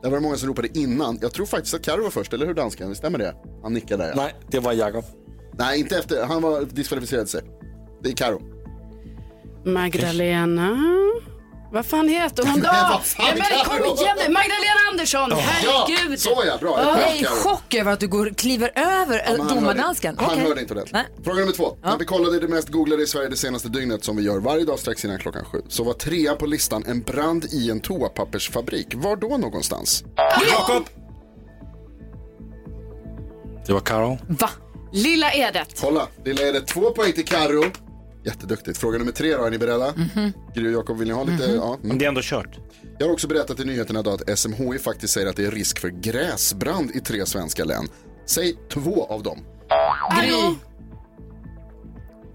[0.03, 1.18] Det var det många som ropade innan.
[1.22, 2.95] Jag tror faktiskt att Karo var först, eller hur dansken?
[2.95, 3.34] Stämmer det?
[3.62, 4.11] Han nickade där.
[4.11, 4.16] Ja.
[4.22, 5.05] Nej, det var Jakob.
[5.59, 6.24] Nej, inte efter.
[6.26, 7.43] Han var diskvalificerad sig.
[8.03, 8.43] Det är Karo.
[9.64, 10.78] Magdalena.
[11.72, 12.68] Vad fan heter hon då?
[12.72, 14.32] Ja, men kom igen nu.
[14.32, 16.10] Magdalena Andersson, herregud.
[16.12, 16.80] Ja, så ja, bra.
[16.82, 20.18] Jag är i chock över att du går, kliver över Ja, ja, han domardansken.
[20.18, 21.02] hörde- Han hörde inte ordentligt.
[21.24, 21.76] Fråga nummer två.
[21.82, 24.64] När vi kollade det mest googlade i Sverige det senaste dygnet som vi gör varje
[24.64, 28.86] dag strax innan klockan sju så var trea på listan en brand i en toapappersfabrik.
[28.94, 30.04] Var då någonstans?
[30.50, 30.84] Jakob.
[33.66, 34.18] Det var Karo.
[34.28, 34.50] Va?
[34.92, 35.80] Lilla Edet.
[35.80, 37.64] Kolla, lilla är det två poäng till Karo.
[38.24, 38.78] Jätteduktigt.
[38.78, 39.92] Fråga nummer tre då, är ni beredda?
[39.96, 40.32] Mhm.
[40.54, 41.48] Gry och Jakob, vill ni ha lite?
[41.48, 41.56] Mhm.
[41.56, 41.78] Ja.
[41.82, 42.58] Men det är ändå kört.
[42.98, 45.78] Jag har också berättat i nyheterna idag att SMHI faktiskt säger att det är risk
[45.78, 47.88] för gräsbrand i tre svenska län.
[48.26, 49.38] Säg två av dem.
[50.20, 50.32] Gry.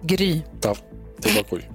[0.04, 0.42] Gry.
[0.62, 0.76] Ja,
[1.18, 1.66] det var Gry.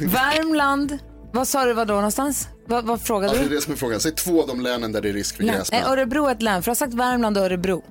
[0.06, 0.98] Värmland.
[1.32, 2.48] Vad sa du var då någonstans?
[2.66, 3.56] Vad, vad frågade Alltså, det är du?
[3.56, 4.00] det som är frågan.
[4.00, 5.84] Säg två av de länen där det är risk för Nej, gräsbrand.
[5.86, 7.82] Örebro är ett län, för jag har sagt Värmland och Örebro.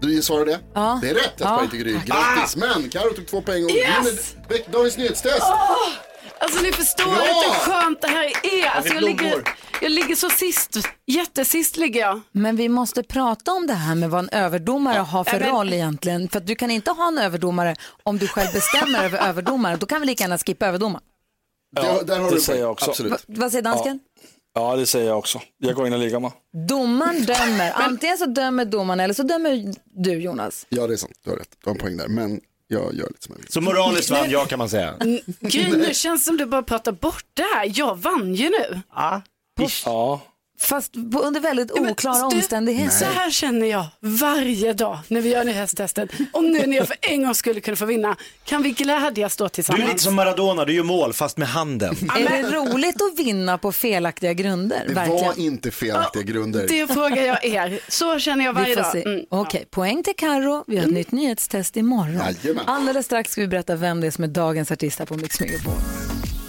[0.00, 0.60] Du svarar det?
[0.74, 0.98] Ja.
[1.02, 1.56] Det är rätt, ett Ja.
[1.56, 1.92] poäng till Gry.
[2.06, 2.56] Grattis!
[2.56, 4.34] Men Karo tog två poäng och Yes!
[4.48, 5.42] vinner Dagens Nyhetstest.
[5.42, 5.76] Åh,
[6.38, 7.12] alltså ni förstår Bra!
[7.14, 8.68] inte hur skönt det här är.
[8.68, 9.42] Alltså, jag, ligger,
[9.82, 10.76] jag ligger så sist.
[11.06, 12.20] Jättesist ligger jag.
[12.32, 15.50] Men vi måste prata om det här med vad en överdomare har för Ja, men-
[15.50, 16.28] roll egentligen.
[16.28, 19.78] För att du kan inte ha en överdomare om du själv bestämmer över överdomaren.
[19.78, 21.04] Då kan vi lika gärna skippa överdomaren.
[21.76, 22.90] Ja, där har det du säger jag också.
[22.90, 23.12] Absolut.
[23.12, 24.00] Va, vad säger dansken?
[24.04, 24.09] Ja,
[24.54, 25.40] det säger jag också.
[25.58, 26.30] Jag går in och lägger mig.
[26.68, 27.72] Domaren dömer.
[27.74, 30.66] Antingen så dömer domaren eller så dömer du Jonas.
[30.68, 31.12] Ja, det är sant.
[31.24, 31.56] Du har rätt.
[31.64, 32.08] Du har en poäng där.
[32.08, 33.52] Men jag gör lite som jag vill.
[33.52, 34.94] Så moraliskt vann jag kan man säga.
[35.40, 37.72] Gry, nu känns det som du bara pratar bort det här.
[37.74, 38.80] Jag vann ju nu.
[38.94, 39.22] Ja.
[39.84, 40.20] Ja.
[40.60, 42.96] Fast på, under väldigt oklara omständigheter.
[42.96, 46.10] Så här känner jag varje dag när vi gör nyhetstestet.
[46.32, 49.44] Om nu när jag för en gång skulle kunna få vinna, kan vi glädjas då
[49.44, 49.88] Du är tillsammans?
[49.88, 51.96] lite som Maradona, du gör mål fast med handen.
[52.18, 54.84] Är det roligt att vinna på felaktiga grunder?
[54.88, 55.24] Det Verkligen.
[55.26, 56.66] var inte felaktiga grunder.
[56.68, 57.80] Det frågar jag er.
[57.88, 58.96] Så känner jag varje dag.
[58.96, 59.24] Mm.
[59.30, 60.64] Okej, poäng till Karo.
[60.66, 62.20] Vi har ett nytt nyhetstest imorgon.
[62.42, 62.64] Jajamän.
[62.66, 65.40] Alldeles strax ska vi berätta vem det är som är dagens artist här på Mix
[65.40, 65.72] Megapol.